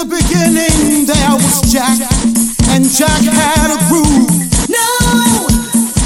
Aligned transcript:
In 0.00 0.08
the 0.08 0.16
beginning 0.16 1.04
there 1.04 1.34
was 1.36 1.60
Jack, 1.70 1.98
and 2.70 2.88
Jack 2.88 3.20
had 3.20 3.68
a 3.68 3.76
groove. 3.88 4.30
No, 4.70 4.86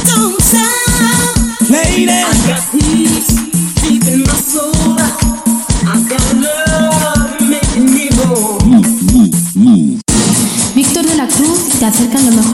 don't 0.03 0.41
stop. 0.43 1.71
Lady, 1.71 2.11
I 2.11 2.35
got 2.45 2.63
peace 2.73 3.29
deep 3.83 4.03
in 4.11 4.23
my 4.23 4.35
soul. 4.35 4.99
I 5.87 6.03
got 6.11 6.27
love 6.43 7.39
making 7.49 7.87
me 7.95 8.09
whole. 8.19 8.59
Víctor 10.75 11.07
de 11.07 11.15
la 11.15 11.29
Cruz 11.29 11.79
te 11.79 11.87
acerca 11.87 12.19
lo 12.19 12.33
mejor 12.33 12.54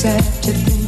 Sad 0.00 0.24
to 0.42 0.52
think 0.52 0.79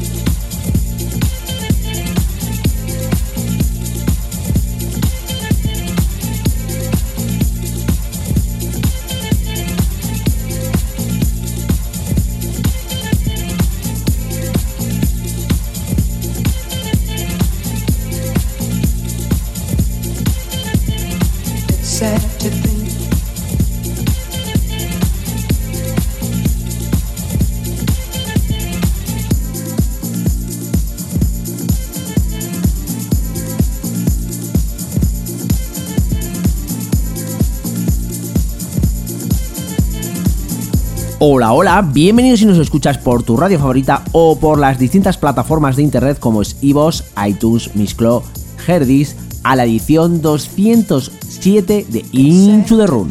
Hola, 41.24 41.52
hola, 41.52 41.82
bienvenidos 41.82 42.40
si 42.40 42.46
nos 42.46 42.58
escuchas 42.58 42.98
por 42.98 43.22
tu 43.22 43.36
radio 43.36 43.56
favorita 43.56 44.02
o 44.10 44.40
por 44.40 44.58
las 44.58 44.76
distintas 44.76 45.16
plataformas 45.16 45.76
de 45.76 45.84
internet 45.84 46.18
como 46.18 46.42
es 46.42 46.56
iVoox, 46.60 47.04
iTunes, 47.28 47.76
Mixclo, 47.76 48.24
Herdis, 48.66 49.14
a 49.44 49.54
la 49.54 49.64
edición 49.64 50.20
207 50.20 51.86
de 51.88 52.04
Into 52.10 52.76
the 52.76 52.88
Room. 52.88 53.10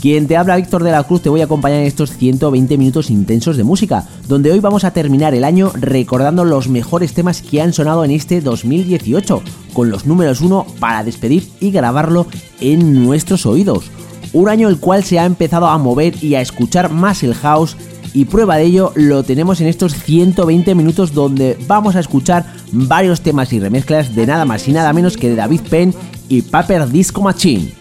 Quien 0.00 0.28
te 0.28 0.36
habla 0.36 0.54
Víctor 0.54 0.84
de 0.84 0.92
la 0.92 1.02
Cruz 1.02 1.22
te 1.22 1.30
voy 1.30 1.40
a 1.40 1.46
acompañar 1.46 1.80
en 1.80 1.88
estos 1.88 2.12
120 2.12 2.78
minutos 2.78 3.10
intensos 3.10 3.56
de 3.56 3.64
música, 3.64 4.06
donde 4.28 4.52
hoy 4.52 4.60
vamos 4.60 4.84
a 4.84 4.92
terminar 4.92 5.34
el 5.34 5.42
año 5.42 5.72
recordando 5.74 6.44
los 6.44 6.68
mejores 6.68 7.12
temas 7.12 7.42
que 7.42 7.60
han 7.60 7.72
sonado 7.72 8.04
en 8.04 8.12
este 8.12 8.40
2018, 8.40 9.42
con 9.72 9.90
los 9.90 10.06
números 10.06 10.42
1 10.42 10.64
para 10.78 11.02
despedir 11.02 11.48
y 11.58 11.72
grabarlo 11.72 12.28
en 12.60 13.04
nuestros 13.04 13.46
oídos. 13.46 13.90
Un 14.32 14.48
año 14.48 14.68
el 14.68 14.78
cual 14.78 15.04
se 15.04 15.18
ha 15.18 15.24
empezado 15.24 15.66
a 15.66 15.78
mover 15.78 16.22
y 16.22 16.34
a 16.34 16.40
escuchar 16.40 16.90
más 16.90 17.22
el 17.22 17.34
house 17.34 17.76
y 18.14 18.24
prueba 18.24 18.56
de 18.56 18.64
ello 18.64 18.92
lo 18.94 19.22
tenemos 19.22 19.60
en 19.60 19.66
estos 19.66 19.94
120 19.94 20.74
minutos 20.74 21.12
donde 21.12 21.58
vamos 21.66 21.96
a 21.96 22.00
escuchar 22.00 22.46
varios 22.72 23.20
temas 23.20 23.52
y 23.52 23.60
remezclas 23.60 24.14
de 24.14 24.26
nada 24.26 24.44
más 24.44 24.66
y 24.68 24.72
nada 24.72 24.92
menos 24.92 25.16
que 25.16 25.28
de 25.28 25.36
David 25.36 25.60
Penn 25.68 25.94
y 26.28 26.42
Paper 26.42 26.88
Disco 26.88 27.22
Machine. 27.22 27.72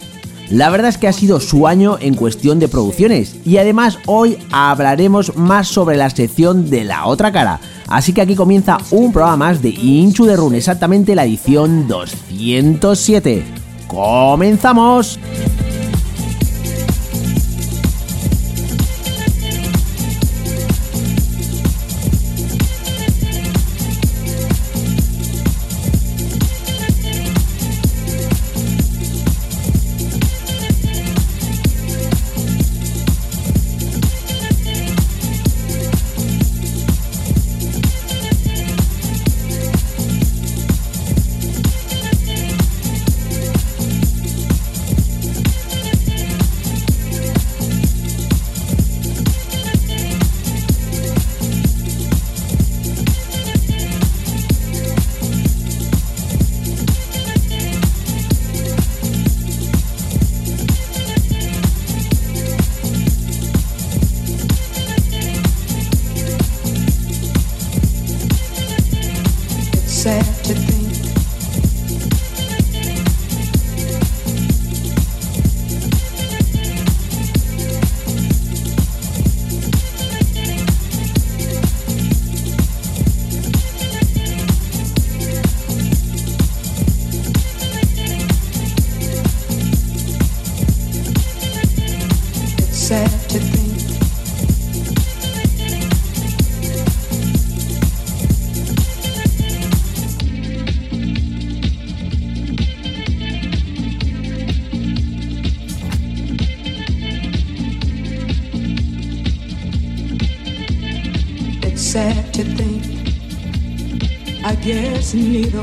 La 0.50 0.70
verdad 0.70 0.90
es 0.90 0.98
que 0.98 1.10
ha 1.10 1.14
sido 1.14 1.42
su 1.42 1.68
año 1.68 1.98
en 2.00 2.14
cuestión 2.14 2.60
de 2.60 2.70
producciones 2.70 3.36
y 3.46 3.58
además 3.58 4.00
hoy 4.06 4.38
hablaremos 4.52 5.36
más 5.36 5.68
sobre 5.68 5.98
la 5.98 6.10
sección 6.10 6.70
de 6.70 6.86
la 6.86 7.06
otra 7.06 7.34
cara. 7.34 7.60
Así 7.88 8.14
que 8.14 8.22
aquí 8.22 8.36
comienza 8.36 8.78
un 8.92 9.12
programa 9.12 9.38
más 9.38 9.62
de 9.62 9.70
Inchu 9.70 10.26
de 10.26 10.38
Run, 10.38 10.56
exactamente 10.56 11.16
la 11.16 11.26
edición 11.26 11.88
207. 11.88 13.44
¡Comenzamos! 13.88 15.20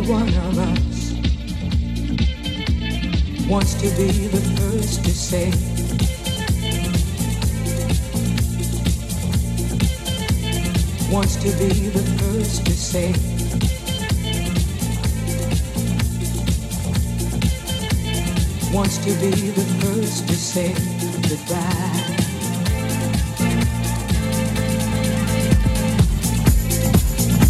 marijuana. 0.04 0.43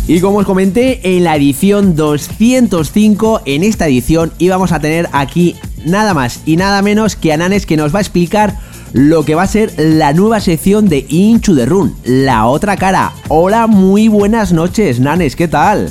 Y 0.06 0.20
como 0.20 0.38
os 0.38 0.44
comenté 0.44 1.16
en 1.16 1.24
la 1.24 1.34
edición 1.34 1.96
205, 1.96 3.40
en 3.46 3.64
esta 3.64 3.86
edición 3.86 4.34
íbamos 4.38 4.72
a 4.72 4.78
tener 4.78 5.08
aquí 5.12 5.56
nada 5.86 6.12
más 6.12 6.42
y 6.44 6.56
nada 6.56 6.82
menos 6.82 7.16
que 7.16 7.32
a 7.32 7.38
Nanes 7.38 7.64
que 7.64 7.78
nos 7.78 7.94
va 7.94 8.00
a 8.00 8.02
explicar 8.02 8.54
lo 8.92 9.24
que 9.24 9.34
va 9.34 9.44
a 9.44 9.46
ser 9.46 9.72
la 9.78 10.12
nueva 10.12 10.40
sección 10.40 10.90
de 10.90 11.06
Inchu 11.08 11.54
de 11.54 11.64
Run, 11.64 11.96
la 12.04 12.44
otra 12.46 12.76
cara. 12.76 13.12
Hola, 13.28 13.66
muy 13.66 14.08
buenas 14.08 14.52
noches, 14.52 15.00
Nanes, 15.00 15.36
¿qué 15.36 15.48
tal? 15.48 15.90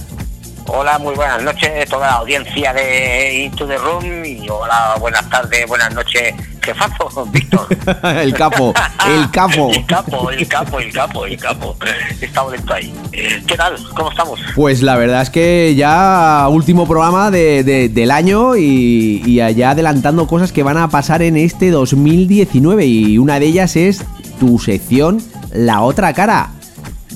Hola, 0.68 1.00
muy 1.00 1.16
buenas 1.16 1.42
noches 1.42 1.90
toda 1.90 2.08
la 2.08 2.14
audiencia 2.14 2.72
de 2.72 3.46
Into 3.46 3.68
the 3.68 3.78
Room 3.78 4.24
y 4.24 4.48
hola, 4.48 4.96
buenas 5.00 5.28
tardes, 5.28 5.68
buenas 5.68 5.94
noches, 5.94 6.36
jefazo, 6.64 7.26
Víctor. 7.32 7.68
el 8.04 8.34
capo, 8.34 8.74
el 9.06 9.30
capo. 9.32 9.72
el 9.72 9.86
capo, 9.86 10.32
el 10.32 10.48
capo, 10.48 10.80
el 10.80 10.92
capo, 10.92 11.26
el 11.26 11.38
capo. 11.38 11.76
Estamos 12.22 12.52
dentro 12.54 12.76
ahí. 12.76 12.94
¿Qué 13.12 13.56
tal? 13.56 13.76
¿Cómo 13.96 14.10
estamos? 14.10 14.40
Pues 14.56 14.82
la 14.82 14.96
verdad 14.96 15.22
es 15.22 15.30
que 15.30 15.76
ya 15.76 16.48
último 16.50 16.88
programa 16.88 17.32
del 17.32 18.12
año 18.12 18.56
y, 18.56 19.22
y 19.26 19.42
allá 19.42 19.72
adelantando 19.72 20.28
cosas 20.28 20.52
que 20.52 20.64
van 20.64 20.78
a 20.78 20.90
pasar 20.90 21.22
en 21.22 21.38
este 21.38 21.70
2019 21.70 22.86
y 22.86 23.18
una 23.18 23.40
de 23.40 23.46
ellas 23.46 23.76
es 23.76 24.04
tu 24.40 24.60
sección 24.60 25.22
La 25.52 25.82
Otra 25.82 26.14
Cara. 26.14 26.50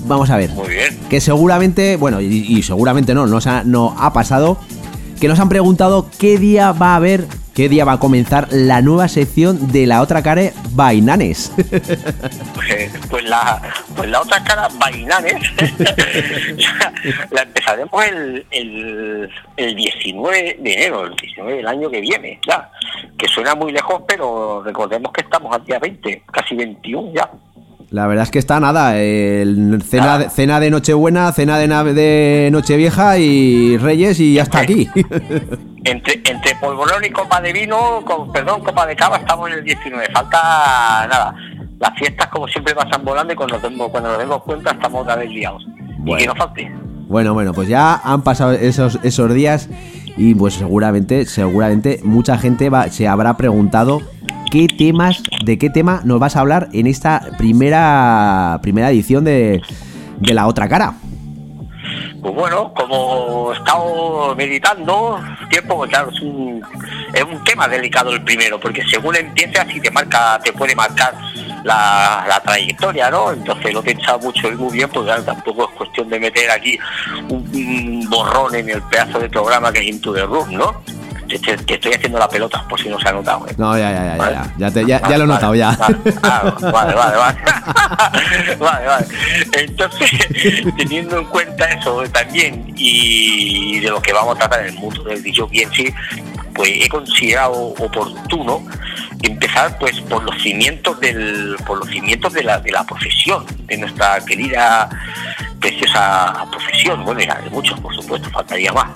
Vamos 0.05 0.29
a 0.29 0.38
ver. 0.38 0.51
Muy 0.51 0.69
bien. 0.69 0.97
Que 1.09 1.19
seguramente, 1.19 1.95
bueno, 1.95 2.21
y, 2.21 2.61
seguramente 2.63 3.13
no, 3.13 3.27
nos 3.27 3.47
ha, 3.47 3.63
no 3.63 3.95
ha 3.97 4.13
pasado, 4.13 4.57
que 5.19 5.27
nos 5.27 5.39
han 5.39 5.49
preguntado 5.49 6.09
qué 6.17 6.38
día 6.38 6.71
va 6.71 6.94
a 6.94 6.95
haber, 6.97 7.27
qué 7.57 7.69
día 7.69 7.86
va 7.86 7.94
a 7.94 8.00
comenzar 8.00 8.48
la 8.51 8.83
nueva 8.83 9.07
sección 9.07 9.71
de 9.71 9.88
la 9.88 10.04
otra 10.04 10.21
cara 10.21 10.51
Bainanes. 10.74 11.51
Pues, 12.54 12.92
pues, 13.09 13.24
la, 13.27 13.59
pues 13.95 14.07
la 14.09 14.21
otra 14.21 14.44
cara 14.44 14.68
Bainanes 14.77 15.42
la, 17.31 17.42
empezaremos 17.42 18.06
el, 18.06 18.45
el, 18.52 19.30
el 19.56 19.76
19 19.76 20.57
de 20.59 20.73
enero, 20.73 21.06
el 21.06 21.16
19 21.16 21.57
del 21.57 21.68
año 21.68 21.90
que 21.90 21.99
viene, 21.99 22.40
ya. 22.47 22.69
Que 23.18 23.28
suena 23.28 23.56
muy 23.56 23.71
lejos, 23.71 24.04
pero 24.07 24.61
recordemos 24.64 25.11
que 25.11 25.21
estamos 25.21 25.56
al 25.56 25.66
día 25.66 25.80
20, 25.80 26.23
casi 26.31 26.56
21 26.56 27.14
ya. 27.16 27.28
La 27.89 28.06
verdad 28.06 28.23
es 28.23 28.31
que 28.31 28.39
está 28.39 28.59
nada. 28.59 28.97
El 28.97 29.81
cena, 29.81 30.29
cena 30.29 30.59
de 30.59 30.69
Nochebuena, 30.69 31.31
cena 31.31 31.57
de, 31.57 31.94
de 31.94 32.49
Nochevieja 32.51 33.17
y 33.17 33.77
Reyes 33.77 34.19
y 34.19 34.33
ya 34.33 34.44
está 34.44 34.59
aquí. 34.59 34.89
entre, 35.85 36.13
entre 36.15 36.56
polvorón 36.59 37.06
y 37.06 37.09
copa 37.09 37.39
de 37.39 37.53
vino, 37.53 38.03
con, 38.06 38.31
perdón, 38.31 38.61
copa 38.61 38.85
de 38.85 38.95
cava, 38.95 39.17
estamos 39.17 39.49
en 39.49 39.59
el 39.59 39.63
19. 39.63 40.07
Falta 40.13 41.07
nada. 41.09 41.35
Las 41.79 41.94
fiestas, 41.97 42.27
como 42.27 42.47
siempre, 42.47 42.75
pasan 42.75 43.06
volando 43.06 43.31
y 43.31 43.35
cuando, 43.35 43.57
tengo, 43.59 43.89
cuando 43.89 44.09
nos 44.09 44.19
demos 44.19 44.44
cuenta 44.44 44.71
estamos 44.71 45.03
otra 45.03 45.15
vez 45.15 45.29
liados. 45.29 45.65
Y 46.06 46.15
que 46.15 46.27
no 46.27 46.35
falte. 46.35 46.71
Bueno, 47.07 47.33
bueno, 47.33 47.53
pues 47.53 47.69
ya 47.69 48.01
han 48.03 48.21
pasado 48.21 48.51
esos, 48.51 48.99
esos 49.03 49.33
días 49.33 49.69
y 50.17 50.35
pues 50.35 50.56
seguramente, 50.56 51.25
seguramente 51.25 52.01
mucha 52.03 52.37
gente 52.37 52.69
va, 52.69 52.89
se 52.89 53.07
habrá 53.07 53.37
preguntado 53.37 54.01
qué 54.51 54.68
temas, 54.68 55.21
de 55.44 55.57
qué 55.57 55.69
tema 55.69 56.01
nos 56.04 56.19
vas 56.19 56.35
a 56.35 56.42
hablar 56.42 56.69
en 56.73 56.87
esta 56.87 57.21
primera, 57.37 58.59
primera 58.61 58.89
edición 58.92 59.23
de, 59.23 59.61
de 60.19 60.33
La 60.33 60.47
Otra 60.47 60.68
Cara. 60.68 60.95
Pues 62.21 62.33
bueno, 62.33 62.73
como 62.73 63.54
he 63.54 63.57
estado 63.57 64.35
meditando 64.35 65.19
tiempo, 65.49 65.77
pues 65.77 65.89
claro, 65.89 66.09
es 66.11 66.19
un, 66.21 66.61
es 67.13 67.23
un 67.23 67.44
tema 67.44 67.68
delicado 67.68 68.11
el 68.11 68.23
primero, 68.23 68.59
porque 68.59 68.83
según 68.89 69.16
empieza 69.16 69.61
así 69.61 69.80
te 69.80 69.92
marca, 69.92 70.39
te 70.44 70.51
puede 70.51 70.75
marcar 70.75 71.13
la, 71.63 72.42
trayectoria, 72.44 73.09
¿no? 73.09 73.31
Entonces 73.31 73.73
lo 73.73 73.80
he 73.81 73.83
pensado 73.83 74.19
mucho 74.19 74.51
y 74.51 74.56
muy 74.56 74.73
bien, 74.73 74.89
pues 74.89 75.06
claro, 75.06 75.23
tampoco 75.23 75.66
es 75.66 75.69
cuestión 75.77 76.09
de 76.09 76.19
meter 76.19 76.49
aquí 76.51 76.77
un, 77.30 78.07
borrón 78.09 78.56
en 78.56 78.69
el 78.69 78.81
pedazo 78.83 79.19
de 79.19 79.30
programa 79.30 79.71
que 79.71 79.80
es 79.80 79.85
Into 79.85 80.13
the 80.13 80.23
Room, 80.23 80.54
¿no? 80.54 80.81
Te, 81.27 81.73
estoy 81.73 81.93
haciendo 81.93 82.19
la 82.19 82.27
pelota, 82.27 82.65
por 82.67 82.79
si 82.79 82.89
no 82.89 82.99
se 82.99 83.09
ha 83.09 83.13
notado. 83.13 83.47
¿eh? 83.47 83.53
No, 83.57 83.77
ya, 83.77 83.91
ya, 83.91 84.17
ya, 84.17 84.17
ya, 84.17 84.53
ya, 84.57 84.71
te, 84.71 84.85
ya, 84.85 85.01
ya, 85.09 85.17
lo 85.17 85.23
he 85.25 85.27
notado, 85.27 85.55
ya. 85.55 85.71
Vale, 85.71 86.71
vale, 86.71 86.95
vale, 86.95 87.17
vale. 87.17 87.37
vale, 88.59 88.87
vale. 88.87 89.07
Entonces, 89.53 90.11
teniendo 90.77 91.19
en 91.19 91.25
cuenta 91.25 91.65
eso 91.65 92.03
también 92.11 92.73
y 92.75 93.79
de 93.79 93.89
lo 93.89 94.01
que 94.01 94.13
vamos 94.13 94.35
a 94.35 94.39
tratar 94.39 94.61
en 94.61 94.73
el 94.73 94.79
mundo 94.79 95.03
del 95.03 95.21
DJ 95.21 95.47
en 95.51 95.71
sí, 95.73 95.93
pues 96.53 96.69
he 96.73 96.89
considerado 96.89 97.53
oportuno 97.53 98.63
empezar 99.24 99.78
pues 99.80 100.00
por 100.02 100.24
los 100.24 100.42
cimientos 100.42 101.00
del 101.00 101.56
por 101.66 101.80
los 101.80 101.90
cimientos 101.90 102.33
de 102.33 102.44
la, 102.44 102.59
de 102.59 102.71
la 102.71 102.83
profesión 102.86 103.45
de 103.66 103.78
nuestra 103.78 104.19
querida 104.26 104.90
preciosa 105.59 106.45
profesión 106.52 107.04
bueno 107.04 107.21
y 107.21 107.26
de 107.26 107.50
muchos 107.50 107.80
por 107.80 107.95
supuesto 107.95 108.30
faltaría 108.30 108.71
más 108.74 108.92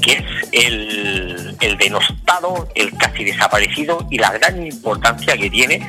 que 0.00 0.12
es 0.12 0.24
el, 0.52 1.56
el 1.60 1.76
denostado 1.76 2.68
el 2.74 2.96
casi 2.96 3.24
desaparecido 3.24 4.06
y 4.10 4.18
la 4.18 4.32
gran 4.32 4.64
importancia 4.64 5.36
que 5.36 5.50
tiene 5.50 5.86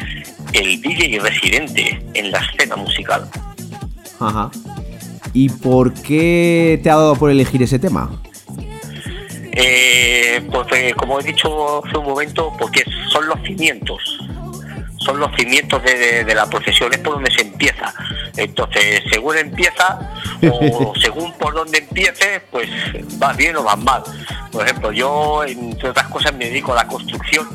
el 0.53 0.81
DJ 0.81 1.19
residente 1.19 2.03
en 2.13 2.31
la 2.31 2.39
escena 2.39 2.75
musical 2.75 3.29
Ajá. 4.19 4.51
¿Y 5.33 5.49
por 5.49 5.93
qué 5.93 6.79
te 6.83 6.89
ha 6.89 6.95
dado 6.95 7.15
por 7.15 7.29
elegir 7.29 7.61
ese 7.63 7.79
tema? 7.79 8.11
Eh, 9.51 10.41
pues 10.51 10.67
eh, 10.73 10.93
como 10.95 11.19
he 11.19 11.23
dicho 11.23 11.83
hace 11.85 11.97
un 11.97 12.05
momento, 12.05 12.53
porque 12.57 12.83
son 13.11 13.27
los 13.27 13.39
cimientos, 13.43 13.99
son 14.99 15.19
los 15.19 15.35
cimientos 15.35 15.81
de, 15.83 15.97
de- 15.97 16.23
de 16.23 16.35
la 16.35 16.45
profesión, 16.49 16.91
es 16.93 16.99
por 16.99 17.15
donde 17.15 17.31
se 17.31 17.41
empieza. 17.41 17.93
Entonces, 18.37 19.01
según 19.11 19.37
empieza, 19.37 19.99
o 20.51 20.93
según 21.01 21.33
por 21.33 21.53
donde 21.53 21.79
empieces, 21.79 22.41
pues 22.51 22.69
vas 23.17 23.35
bien 23.35 23.55
o 23.57 23.63
vas 23.63 23.77
mal. 23.79 24.03
Por 24.51 24.63
ejemplo, 24.65 24.91
yo, 24.91 25.43
entre 25.43 25.89
otras 25.89 26.07
cosas, 26.07 26.33
me 26.33 26.45
dedico 26.45 26.73
a 26.73 26.75
la 26.77 26.87
construcción, 26.87 27.47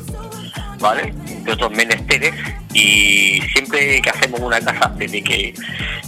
¿vale? 0.79 1.13
De 1.43 1.51
otros 1.51 1.71
menesteres, 1.71 2.33
y 2.73 3.39
siempre 3.53 4.01
que 4.01 4.09
hacemos 4.09 4.39
una 4.41 4.59
casa, 4.59 4.91
desde 4.97 5.23
que 5.23 5.53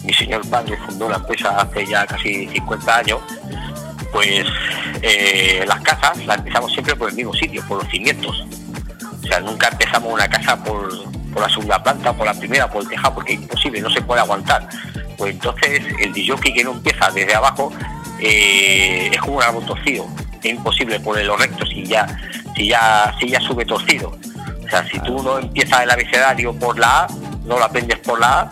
mi 0.03 0.13
señor 0.13 0.47
padre 0.49 0.77
fundó 0.85 1.09
la 1.09 1.15
empresa 1.17 1.61
hace 1.61 1.85
ya 1.85 2.05
casi 2.05 2.47
50 2.47 2.97
años, 2.97 3.19
pues 4.17 4.47
eh, 5.03 5.63
las 5.67 5.79
casas 5.81 6.25
las 6.25 6.39
empezamos 6.39 6.71
siempre 6.71 6.95
por 6.95 7.07
el 7.07 7.15
mismo 7.15 7.33
sitio, 7.33 7.63
por 7.67 7.83
los 7.83 7.91
cimientos. 7.91 8.47
O 9.23 9.27
sea, 9.27 9.39
nunca 9.41 9.67
empezamos 9.67 10.11
una 10.11 10.27
casa 10.27 10.57
por, 10.63 10.89
por 11.31 11.43
la 11.43 11.47
segunda 11.49 11.83
planta, 11.83 12.13
por 12.13 12.25
la 12.25 12.33
primera, 12.33 12.67
por 12.67 12.81
el 12.81 12.89
tejado, 12.89 13.13
porque 13.13 13.33
es 13.33 13.41
imposible, 13.41 13.79
no 13.79 13.91
se 13.91 14.01
puede 14.01 14.21
aguantar. 14.21 14.67
Pues 15.19 15.33
entonces 15.33 15.83
el 15.99 16.13
DJ 16.13 16.35
que 16.51 16.63
no 16.63 16.71
empieza 16.71 17.11
desde 17.11 17.35
abajo 17.35 17.71
eh, 18.19 19.11
es 19.13 19.21
como 19.21 19.37
un 19.37 19.43
árbol 19.43 19.63
torcido. 19.67 20.07
Es 20.41 20.49
imposible 20.51 20.99
ponerlo 20.99 21.37
recto 21.37 21.63
si 21.67 21.85
ya, 21.85 22.07
si 22.55 22.69
ya, 22.69 23.13
si 23.19 23.29
ya 23.29 23.39
sube 23.41 23.65
torcido. 23.65 24.17
O 24.65 24.67
sea, 24.67 24.83
si 24.87 24.97
tú 25.01 25.21
no 25.21 25.37
empiezas 25.37 25.83
el 25.83 25.91
abecedario 25.91 26.57
por 26.57 26.79
la 26.79 27.03
A, 27.03 27.07
no 27.45 27.59
lo 27.59 27.65
aprendes 27.65 27.99
por 27.99 28.19
la 28.19 28.39
A, 28.39 28.49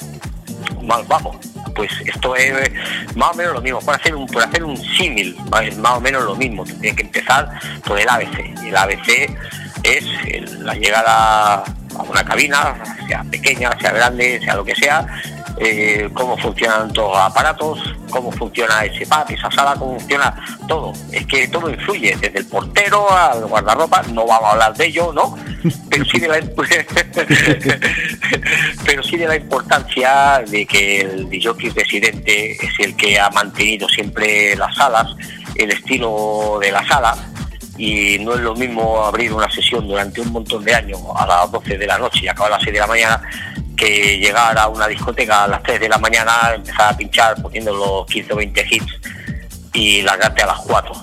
mal 0.84 1.04
vamos. 1.08 1.38
Pues 1.76 1.92
esto 2.06 2.36
es 2.36 2.72
más 3.16 3.32
o 3.32 3.36
menos 3.36 3.54
lo 3.54 3.62
mismo. 3.62 3.80
Por 3.80 3.96
hacer 3.96 4.16
un, 4.16 4.26
por 4.28 4.42
hacer 4.42 4.64
un 4.64 4.78
símil, 4.78 5.36
es 5.64 5.78
más 5.78 5.94
o 5.94 6.02
menos 6.02 6.24
lo 6.24 6.36
mismo. 6.36 6.64
Tienes 6.64 6.96
que 6.96 7.04
empezar 7.04 7.50
por 7.86 8.00
el 8.00 8.08
ABC. 8.08 8.54
El 8.66 8.76
ABC 8.76 9.30
es 9.84 10.06
el- 10.28 10.66
la 10.66 10.74
llegada 10.74 11.56
a 11.98 12.04
una 12.10 12.24
cabina, 12.24 12.76
sea 13.08 13.24
pequeña, 13.30 13.72
sea 13.80 13.92
grande, 13.92 14.40
sea 14.44 14.56
lo 14.56 14.66
que 14.66 14.76
sea, 14.76 15.06
eh, 15.58 16.10
cómo 16.14 16.38
funcionan 16.38 16.92
todos 16.92 17.12
los 17.12 17.20
aparatos, 17.20 17.80
cómo 18.10 18.32
funciona 18.32 18.84
ese 18.84 19.06
pub, 19.06 19.26
esa 19.30 19.50
sala, 19.52 19.76
cómo 19.78 19.98
funciona 20.00 20.36
todo. 20.68 20.92
Es 21.12 21.26
que 21.28 21.48
todo 21.48 21.70
influye, 21.70 22.18
desde 22.20 22.40
el 22.40 22.46
portero 22.46 23.10
al 23.12 23.46
guardarropa, 23.46 24.02
no 24.12 24.26
vamos 24.26 24.50
a 24.50 24.52
hablar 24.52 24.76
de 24.76 24.88
ello, 24.88 25.14
¿no? 25.14 25.36
Pero 25.90 26.06
sí 26.06 26.20
de 26.20 26.28
la, 26.28 26.36
pero 28.86 29.02
sí 29.04 29.18
de 29.18 29.28
la 29.28 29.36
importancia 29.38 30.44
de 30.48 30.66
que 30.66 31.02
el 31.02 31.30
DJ 31.30 31.54
residente 31.74 32.52
es 32.54 32.80
el 32.80 32.96
que 32.96 33.20
ha 33.20 33.30
mantenido 33.30 33.88
siempre 33.88 34.56
las 34.56 34.76
salas, 34.76 35.16
el 35.56 35.72
estilo 35.72 36.60
de 36.62 36.72
la 36.72 36.86
sala, 36.86 37.16
y 37.78 38.20
no 38.20 38.34
es 38.36 38.42
lo 38.42 38.56
mismo 38.56 39.04
abrir 39.04 39.34
una 39.34 39.50
sesión 39.50 39.88
durante 39.88 40.22
un 40.22 40.32
montón 40.32 40.64
de 40.64 40.74
años 40.74 41.00
a 41.16 41.26
las 41.26 41.52
12 41.52 41.78
de 41.78 41.88
la 41.88 41.98
noche 41.98 42.20
y 42.24 42.28
acabar 42.28 42.54
a 42.54 42.56
las 42.56 42.64
6 42.64 42.74
de 42.74 42.80
la 42.80 42.88
mañana 42.88 43.22
que 43.76 44.18
llegar 44.18 44.58
a 44.58 44.68
una 44.68 44.88
discoteca 44.88 45.44
a 45.44 45.48
las 45.48 45.64
3 45.64 45.80
de 45.80 45.90
la 45.90 45.98
mañana, 45.98 46.54
empezar 46.56 46.94
a 46.94 46.98
pinchar 46.98 47.42
poniendo 47.42 47.74
los 47.74 48.06
15 48.08 48.34
o 48.34 48.36
20 48.38 48.68
hits 48.70 48.94
y 49.74 50.02
largarte 50.02 50.44
a 50.44 50.48
las 50.48 50.60
4, 50.60 50.94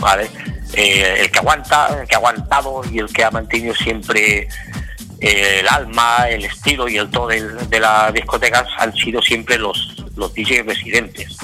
¿vale? 0.00 0.30
Eh, 0.74 1.16
el 1.20 1.30
que 1.30 1.38
aguanta, 1.38 1.98
el 2.00 2.06
que 2.08 2.14
ha 2.14 2.18
aguantado 2.18 2.82
y 2.90 2.98
el 2.98 3.12
que 3.12 3.24
ha 3.24 3.30
mantenido 3.30 3.74
siempre 3.74 4.48
eh, 5.20 5.60
el 5.60 5.68
alma, 5.68 6.28
el 6.28 6.44
estilo 6.44 6.88
y 6.88 6.96
el 6.98 7.10
todo 7.10 7.28
del- 7.28 7.68
de, 7.68 7.80
las 7.80 8.12
discotecas 8.12 8.64
han 8.78 8.94
sido 8.94 9.20
siempre 9.22 9.58
los, 9.58 9.96
los 10.16 10.32
DJs 10.34 10.64
residentes. 10.66 11.36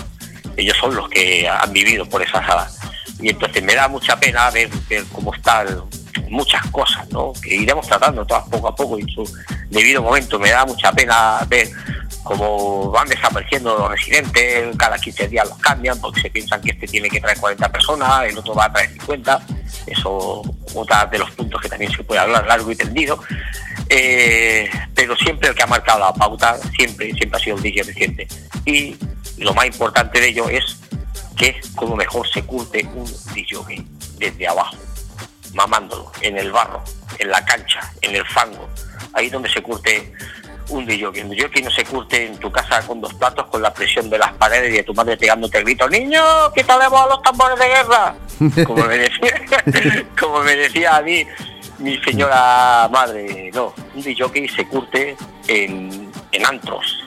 Ellos 0.57 0.77
son 0.79 0.95
los 0.95 1.09
que 1.09 1.49
han 1.49 1.73
vivido 1.73 2.07
por 2.09 2.23
esa 2.23 2.45
sala. 2.47 2.69
Y 3.21 3.31
entonces 3.31 3.63
me 3.63 3.75
da 3.75 3.89
mucha 3.89 4.19
pena 4.21 4.51
ver, 4.51 4.69
ver 4.89 5.05
cómo 5.13 5.35
están 5.35 5.67
muchas 6.29 6.65
cosas, 6.71 7.09
¿no? 7.11 7.33
Que 7.33 7.55
iremos 7.55 7.87
tratando 7.87 8.25
todas 8.25 8.49
poco 8.49 8.69
a 8.69 8.75
poco 8.75 8.99
y 8.99 9.03
en 9.03 9.09
su 9.09 9.37
debido 9.71 10.03
momento. 10.03 10.39
Me 10.39 10.51
da 10.51 10.65
mucha 10.65 10.93
pena 10.93 11.41
ver 11.49 11.69
cómo 12.23 12.91
van 12.91 13.09
desapareciendo 13.09 13.77
los 13.77 13.91
residentes, 13.91 14.77
cada 14.77 14.99
15 14.99 15.29
días 15.29 15.49
los 15.49 15.59
cambian 15.59 16.01
porque 16.01 16.23
se 16.23 16.31
piensan 16.31 16.61
que 16.61 16.71
este 16.71 16.87
tiene 16.87 17.09
que 17.09 17.21
traer 17.21 17.39
40 17.39 17.71
personas, 17.71 18.25
el 18.25 18.39
otro 18.39 18.55
va 18.55 18.67
a 18.67 18.73
traer 18.73 18.91
50. 18.91 19.47
Eso, 19.87 20.43
otra 20.75 21.07
de 21.07 21.19
los 21.19 21.31
puntos 21.33 21.61
que 21.61 21.69
también 21.69 21.93
se 21.93 22.03
puede 22.03 22.21
hablar 22.21 22.47
largo 22.47 22.71
y 22.71 22.77
tendido. 22.77 23.19
Eh, 23.89 24.69
pero 24.95 25.15
siempre 25.17 25.49
el 25.49 25.55
que 25.55 25.63
ha 25.63 25.67
marcado 25.67 26.01
la 26.01 26.15
pauta, 26.15 26.57
siempre, 26.77 27.13
siempre 27.13 27.37
ha 27.39 27.45
sido 27.45 27.57
el 27.57 27.63
DJ 27.63 27.83
reciente. 27.83 28.27
Y 28.65 28.97
lo 29.39 29.53
más 29.53 29.67
importante 29.67 30.21
de 30.21 30.29
ello 30.29 30.49
es 30.49 30.79
que 31.37 31.61
como 31.75 31.97
mejor 31.97 32.27
se 32.29 32.43
curte 32.43 32.87
un 32.95 33.05
DJ 33.35 33.85
desde 34.19 34.49
abajo, 34.49 34.77
mamándolo, 35.55 36.11
en 36.21 36.37
el 36.39 36.53
barro, 36.53 36.83
en 37.19 37.31
la 37.31 37.45
cancha, 37.45 37.81
en 38.03 38.15
el 38.17 38.27
fango, 38.27 38.69
ahí 39.13 39.31
donde 39.31 39.49
se 39.49 39.63
curte 39.63 40.13
un 40.69 40.87
DJ. 40.87 41.07
Un 41.07 41.31
DJ 41.31 41.63
no 41.63 41.71
se 41.71 41.85
curte 41.85 42.27
en 42.27 42.39
tu 42.39 42.51
casa 42.51 42.81
con 42.87 43.01
dos 43.01 43.13
platos, 43.15 43.47
con 43.47 43.63
la 43.63 43.73
presión 43.73 44.09
de 44.11 44.19
las 44.19 44.33
paredes 44.35 44.73
y 44.73 44.77
de 44.79 44.83
tu 44.83 44.95
madre 44.95 45.17
pegándote 45.17 45.59
el 45.59 45.65
grito, 45.65 45.89
niño, 45.89 46.23
quítale 46.55 46.85
a 46.85 46.89
los 46.89 47.23
tambores 47.23 47.59
de 47.59 47.67
guerra. 47.67 48.15
Como 48.67 48.85
me 48.85 48.99
decía, 48.99 50.07
como 50.21 50.41
me 50.41 50.57
decía 50.57 50.97
a 50.97 51.03
mí 51.03 51.25
mi 51.79 51.97
señora 51.99 52.89
madre, 52.91 53.51
no, 53.55 53.73
un 53.95 54.03
DJ 54.03 54.49
se 54.49 54.67
curte 54.67 55.17
en, 55.47 56.11
en 56.33 56.47
antros, 56.47 57.05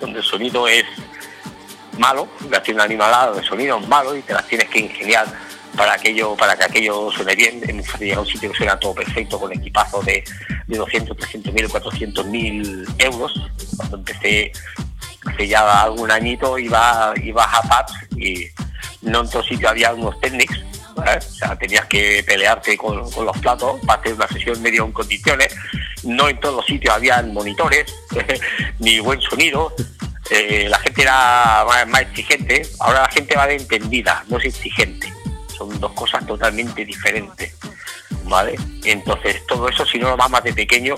donde 0.00 0.20
el 0.20 0.24
sonido 0.24 0.68
es 0.68 0.84
malo, 1.98 2.28
la 2.48 2.62
tiene 2.62 2.82
animalada 2.82 3.32
de 3.32 3.42
sonido 3.42 3.80
malo 3.80 4.14
y 4.14 4.22
te 4.22 4.34
las 4.34 4.46
tienes 4.46 4.68
que 4.68 4.78
ingeniar 4.78 5.26
para 5.78 5.94
aquello, 5.94 6.36
para 6.36 6.56
que 6.56 6.64
aquello 6.64 7.10
suene 7.12 7.34
bien. 7.36 7.60
Llegar 7.98 8.18
a 8.18 8.20
un 8.20 8.26
sitio 8.26 8.50
que 8.50 8.58
suena 8.58 8.78
todo 8.78 8.94
perfecto 8.94 9.38
con 9.38 9.52
equipazo 9.52 10.02
de, 10.02 10.22
de 10.66 10.76
200, 10.76 11.16
300 11.16 11.54
mil, 11.54 11.68
400 11.68 12.26
mil 12.26 12.86
euros. 12.98 13.32
Cuando 13.76 13.96
empecé 13.98 14.52
hace 15.24 15.48
ya 15.48 15.82
algún 15.82 16.10
añito 16.10 16.58
iba, 16.58 17.14
iba 17.22 17.44
a 17.44 17.62
pubs 17.62 18.18
y 18.18 18.46
no 19.02 19.20
en 19.20 19.30
todo 19.30 19.42
sitio 19.42 19.68
había 19.68 19.94
unos 19.94 20.20
técnicos. 20.20 20.58
O 20.96 21.20
sea, 21.20 21.56
tenías 21.56 21.86
que 21.86 22.24
pelearte 22.26 22.76
con, 22.76 23.08
con 23.12 23.24
los 23.24 23.38
platos 23.38 23.80
para 23.86 24.00
hacer 24.00 24.14
una 24.14 24.26
sesión 24.26 24.60
medio 24.60 24.84
en 24.84 24.90
condiciones. 24.90 25.54
No 26.02 26.28
en 26.28 26.40
todos 26.40 26.56
los 26.56 26.66
sitios 26.66 26.92
habían 26.92 27.32
monitores, 27.32 27.94
ni 28.80 28.98
buen 28.98 29.20
sonido. 29.20 29.72
Eh, 30.30 30.66
la 30.68 30.78
gente 30.80 31.02
era 31.02 31.64
más 31.86 32.02
exigente, 32.02 32.62
ahora 32.80 33.02
la 33.02 33.08
gente 33.08 33.34
va 33.36 33.46
de 33.46 33.56
entendida, 33.56 34.24
no 34.28 34.38
es 34.38 34.44
exigente. 34.44 35.12
Son 35.58 35.80
dos 35.80 35.92
cosas 35.92 36.24
totalmente 36.26 36.84
diferentes. 36.84 37.54
¿Vale? 38.24 38.56
Entonces, 38.84 39.44
todo 39.46 39.68
eso, 39.68 39.86
si 39.86 39.98
no 39.98 40.10
lo 40.10 40.16
mamas 40.16 40.44
de 40.44 40.52
pequeño, 40.52 40.94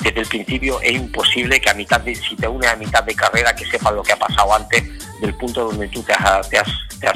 desde 0.00 0.20
el 0.20 0.26
principio 0.26 0.80
es 0.82 0.92
imposible 0.92 1.60
que 1.60 1.70
a 1.70 1.74
mitad 1.74 2.00
de, 2.00 2.14
si 2.14 2.36
te 2.36 2.46
unes 2.46 2.70
a 2.70 2.76
mitad 2.76 3.02
de 3.02 3.14
carrera, 3.14 3.54
que 3.54 3.64
sepas 3.64 3.94
lo 3.94 4.02
que 4.02 4.12
ha 4.12 4.18
pasado 4.18 4.54
antes 4.54 4.84
del 5.20 5.34
punto 5.34 5.64
donde 5.64 5.88
tú 5.88 6.02
te 6.02 6.12
has, 6.12 6.48
te 6.48 6.58
has, 6.58 6.68
te 7.00 7.08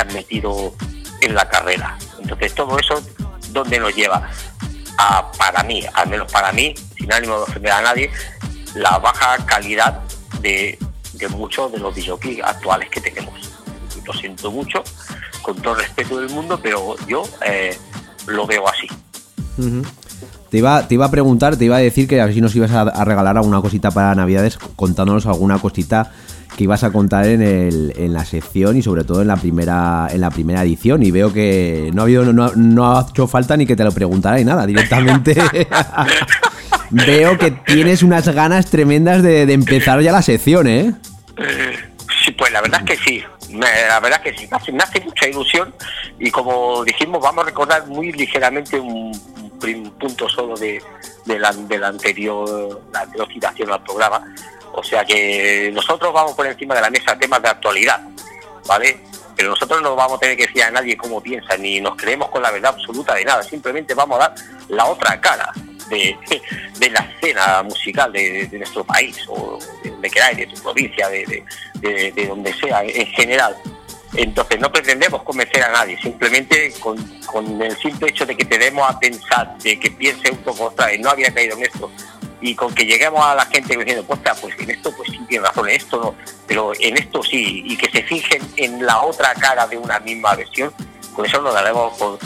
has, 0.00 0.12
metido 0.12 0.74
en 1.22 1.34
la 1.34 1.48
carrera. 1.48 1.98
Entonces, 2.20 2.54
todo 2.54 2.78
eso, 2.78 3.02
¿dónde 3.50 3.80
nos 3.80 3.94
lleva? 3.94 4.28
A, 4.98 5.32
para 5.32 5.62
mí, 5.62 5.82
al 5.94 6.08
menos 6.08 6.30
para 6.30 6.52
mí, 6.52 6.74
sin 6.96 7.12
ánimo 7.12 7.36
de 7.38 7.42
ofender 7.42 7.72
a 7.72 7.80
nadie, 7.80 8.10
la 8.74 8.98
baja 8.98 9.44
calidad 9.46 10.00
de, 10.40 10.78
de 11.14 11.28
muchos 11.28 11.72
de 11.72 11.78
los 11.78 11.94
DJs 11.94 12.42
actuales 12.44 12.88
que 12.90 13.00
tenemos. 13.00 13.47
Lo 14.08 14.14
siento 14.14 14.50
mucho, 14.50 14.82
con 15.42 15.54
todo 15.56 15.74
el 15.74 15.80
respeto 15.80 16.18
del 16.18 16.30
mundo, 16.30 16.58
pero 16.62 16.96
yo 17.06 17.22
eh, 17.46 17.76
lo 18.26 18.46
veo 18.46 18.64
así. 18.66 18.88
Te 20.50 20.58
iba, 20.58 20.88
te 20.88 20.94
iba 20.94 21.04
a 21.04 21.10
preguntar, 21.10 21.56
te 21.56 21.66
iba 21.66 21.76
a 21.76 21.80
decir 21.80 22.08
que 22.08 22.18
a 22.20 22.24
ver 22.24 22.32
si 22.32 22.40
nos 22.40 22.56
ibas 22.56 22.70
a, 22.70 22.80
a 22.80 23.04
regalar 23.04 23.36
alguna 23.36 23.60
cosita 23.60 23.90
para 23.90 24.14
Navidades, 24.14 24.56
contándonos 24.76 25.26
alguna 25.26 25.58
cosita 25.58 26.10
que 26.56 26.64
ibas 26.64 26.82
a 26.84 26.90
contar 26.90 27.26
en, 27.26 27.42
el, 27.42 27.92
en 27.96 28.12
la 28.12 28.24
sección 28.24 28.76
y 28.76 28.82
sobre 28.82 29.04
todo 29.04 29.22
en 29.22 29.28
la 29.28 29.36
primera 29.36 30.08
en 30.10 30.20
la 30.20 30.30
primera 30.30 30.62
edición. 30.62 31.02
Y 31.02 31.10
veo 31.10 31.32
que 31.32 31.90
no 31.92 32.02
ha 32.02 32.04
habido 32.04 32.32
no, 32.32 32.52
no 32.56 32.98
ha 32.98 33.06
hecho 33.08 33.26
falta 33.26 33.56
ni 33.56 33.66
que 33.66 33.76
te 33.76 33.84
lo 33.84 33.92
preguntara 33.92 34.38
ni 34.38 34.44
nada 34.44 34.66
directamente. 34.66 35.36
Veo 36.90 37.36
que 37.36 37.50
tienes 37.50 38.02
unas 38.02 38.26
ganas 38.28 38.66
tremendas 38.70 39.22
de, 39.22 39.44
de 39.44 39.52
empezar 39.52 40.00
ya 40.00 40.10
la 40.10 40.22
sección 40.22 40.66
eh 40.66 40.94
Sí, 42.24 42.32
pues 42.32 42.50
la 42.50 42.62
verdad 42.62 42.80
es 42.80 42.86
que 42.86 43.04
sí, 43.04 43.22
la 43.52 44.00
verdad 44.00 44.20
que 44.20 44.36
sí, 44.36 44.48
me 44.72 44.82
hace, 44.82 45.00
mucha 45.00 45.28
ilusión 45.28 45.74
y 46.18 46.30
como 46.30 46.84
dijimos, 46.84 47.20
vamos 47.22 47.44
a 47.44 47.46
recordar 47.46 47.86
muy 47.86 48.12
ligeramente 48.12 48.78
un, 48.78 49.12
punto 49.98 50.28
solo 50.28 50.56
de, 50.56 50.82
de 51.24 51.38
la, 51.38 51.52
de 51.52 51.78
la 51.78 51.88
anterior, 51.88 52.82
la 52.92 53.00
anterior 53.00 53.28
citación 53.32 53.72
al 53.72 53.82
programa. 53.82 54.22
O 54.72 54.82
sea 54.82 55.04
que 55.04 55.70
nosotros 55.72 56.12
vamos 56.12 56.34
por 56.34 56.46
encima 56.46 56.74
de 56.74 56.80
la 56.82 56.90
mesa 56.90 57.18
temas 57.18 57.42
de 57.42 57.48
actualidad, 57.48 58.00
¿vale? 58.66 59.00
Pero 59.34 59.50
nosotros 59.50 59.82
no 59.82 59.96
vamos 59.96 60.18
a 60.18 60.20
tener 60.20 60.36
que 60.36 60.46
decir 60.46 60.62
a 60.62 60.70
nadie 60.70 60.96
cómo 60.96 61.20
piensa, 61.20 61.56
ni 61.56 61.80
nos 61.80 61.96
creemos 61.96 62.28
con 62.28 62.42
la 62.42 62.50
verdad 62.50 62.74
absoluta 62.76 63.14
de 63.14 63.24
nada, 63.24 63.42
simplemente 63.42 63.94
vamos 63.94 64.16
a 64.20 64.28
dar 64.28 64.34
la 64.68 64.86
otra 64.86 65.20
cara 65.20 65.52
de, 65.88 66.16
de 66.78 66.90
la 66.90 67.00
escena 67.00 67.62
musical 67.62 68.12
de, 68.12 68.48
nuestro 68.52 68.84
país, 68.84 69.16
o 69.28 69.58
de 70.00 70.10
queráis, 70.10 70.36
de 70.38 70.46
tu 70.46 70.62
provincia, 70.62 71.08
de, 71.08 71.24
de- 71.26 71.44
de- 71.80 72.12
de 72.12 72.26
donde 72.26 72.52
sea, 72.54 72.82
en 72.84 73.06
general. 73.08 73.56
Entonces 74.14 74.58
no 74.58 74.72
pretendemos 74.72 75.22
convencer 75.22 75.62
a 75.62 75.70
nadie, 75.70 75.98
simplemente 76.00 76.72
con, 76.80 76.96
con 77.26 77.60
el 77.60 77.76
simple 77.76 78.08
hecho 78.08 78.24
de 78.24 78.36
que 78.36 78.44
te 78.46 78.56
demos 78.58 78.88
a 78.88 78.98
pensar, 78.98 79.56
de 79.58 79.78
que 79.78 79.90
piense 79.90 80.30
un 80.30 80.38
poco 80.38 80.64
otra 80.64 80.86
vez, 80.86 80.98
no 81.00 81.10
había 81.10 81.32
caído 81.32 81.56
en 81.58 81.64
esto, 81.64 81.90
y 82.40 82.54
con 82.54 82.74
que 82.74 82.84
lleguemos 82.86 83.22
a 83.24 83.34
la 83.34 83.44
gente 83.46 83.76
diciendo, 83.76 84.04
pues 84.06 84.20
en 84.60 84.70
esto 84.70 84.92
pues 84.96 85.10
sí 85.10 85.18
tiene 85.28 85.44
razón, 85.46 85.68
en 85.68 85.76
esto 85.76 86.00
no, 86.00 86.14
pero 86.46 86.72
en 86.80 86.96
esto 86.96 87.22
sí, 87.22 87.62
y 87.66 87.76
que 87.76 87.90
se 87.90 88.02
fijen 88.04 88.40
en 88.56 88.86
la 88.86 89.02
otra 89.02 89.34
cara 89.34 89.66
de 89.66 89.76
una 89.76 89.98
misma 90.00 90.34
versión, 90.36 90.72
con 91.14 91.26
eso 91.26 91.42
nos 91.42 91.52
daremos 91.52 91.96
por, 91.98 92.18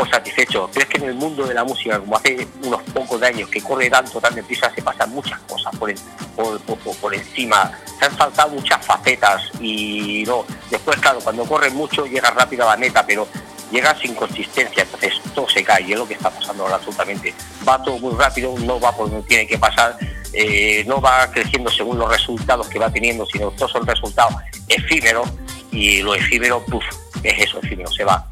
por 0.00 0.10
satisfechos. 0.10 0.70
Pero 0.72 0.84
es 0.84 0.90
que 0.90 0.96
en 0.98 1.04
el 1.10 1.14
mundo 1.14 1.46
de 1.46 1.52
la 1.54 1.62
música, 1.62 1.98
como 1.98 2.16
hace 2.16 2.46
unos 2.64 2.82
pocos 2.94 3.22
años, 3.22 3.48
que 3.50 3.60
corre 3.60 3.90
tanto, 3.90 4.18
tan 4.20 4.34
deprisa, 4.34 4.72
se 4.74 4.80
pasan 4.82 5.10
muchas 5.10 5.38
cosas 5.40 5.76
por, 5.78 5.90
en- 5.90 5.98
por, 6.34 6.58
por, 6.60 6.96
por- 6.96 7.14
encima, 7.14 7.70
se 7.98 8.06
han 8.06 8.16
saltado 8.16 8.50
muchas 8.50 8.84
facetas 8.86 9.42
y 9.60 10.24
no, 10.26 10.44
después 10.70 10.98
claro, 11.00 11.20
cuando 11.20 11.44
corre 11.44 11.68
mucho 11.70 12.06
llega 12.06 12.30
rápido 12.30 12.66
a 12.66 12.70
la 12.72 12.76
meta, 12.78 13.04
pero 13.04 13.28
llega 13.70 13.94
sin 14.00 14.14
consistencia, 14.14 14.84
entonces 14.84 15.12
todo 15.34 15.48
se 15.48 15.62
cae 15.62 15.82
y 15.82 15.92
es 15.92 15.98
lo 15.98 16.08
que 16.08 16.14
está 16.14 16.30
pasando 16.30 16.62
ahora 16.62 16.76
absolutamente. 16.76 17.34
Va 17.68 17.82
todo 17.82 17.98
muy 17.98 18.14
rápido, 18.16 18.54
no 18.60 18.80
va 18.80 18.96
por 18.96 19.10
donde 19.10 19.26
tiene 19.28 19.46
que 19.46 19.58
pasar, 19.58 19.96
eh, 20.32 20.82
no 20.86 21.00
va 21.00 21.30
creciendo 21.30 21.70
según 21.70 21.98
los 21.98 22.08
resultados 22.08 22.68
que 22.68 22.78
va 22.78 22.90
teniendo, 22.90 23.26
sino 23.26 23.50
todos 23.50 23.72
son 23.72 23.86
resultados 23.86 24.34
efímeros 24.68 25.28
y 25.72 26.00
lo 26.02 26.14
efímero, 26.14 26.64
puf, 26.64 26.84
es 27.22 27.42
eso, 27.46 27.58
efímero, 27.62 27.90
se 27.92 28.04
va. 28.04 28.26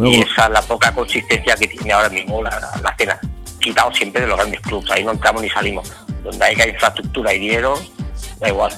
Y 0.00 0.20
esa 0.20 0.46
es 0.46 0.50
la 0.50 0.62
poca 0.62 0.92
consistencia 0.92 1.54
que 1.56 1.68
tiene 1.68 1.92
ahora 1.92 2.08
mismo 2.08 2.42
la, 2.42 2.50
la, 2.50 2.80
la 2.82 2.90
escena. 2.90 3.18
Quitado 3.60 3.92
siempre 3.94 4.22
de 4.22 4.28
los 4.28 4.36
grandes 4.36 4.60
clubs, 4.60 4.90
ahí 4.90 5.04
no 5.04 5.12
entramos 5.12 5.42
ni 5.42 5.48
salimos. 5.48 5.90
Donde 6.22 6.44
haya 6.44 6.68
infraestructura 6.68 7.32
y 7.34 7.38
dinero, 7.38 7.74
da 8.40 8.48
igual. 8.48 8.72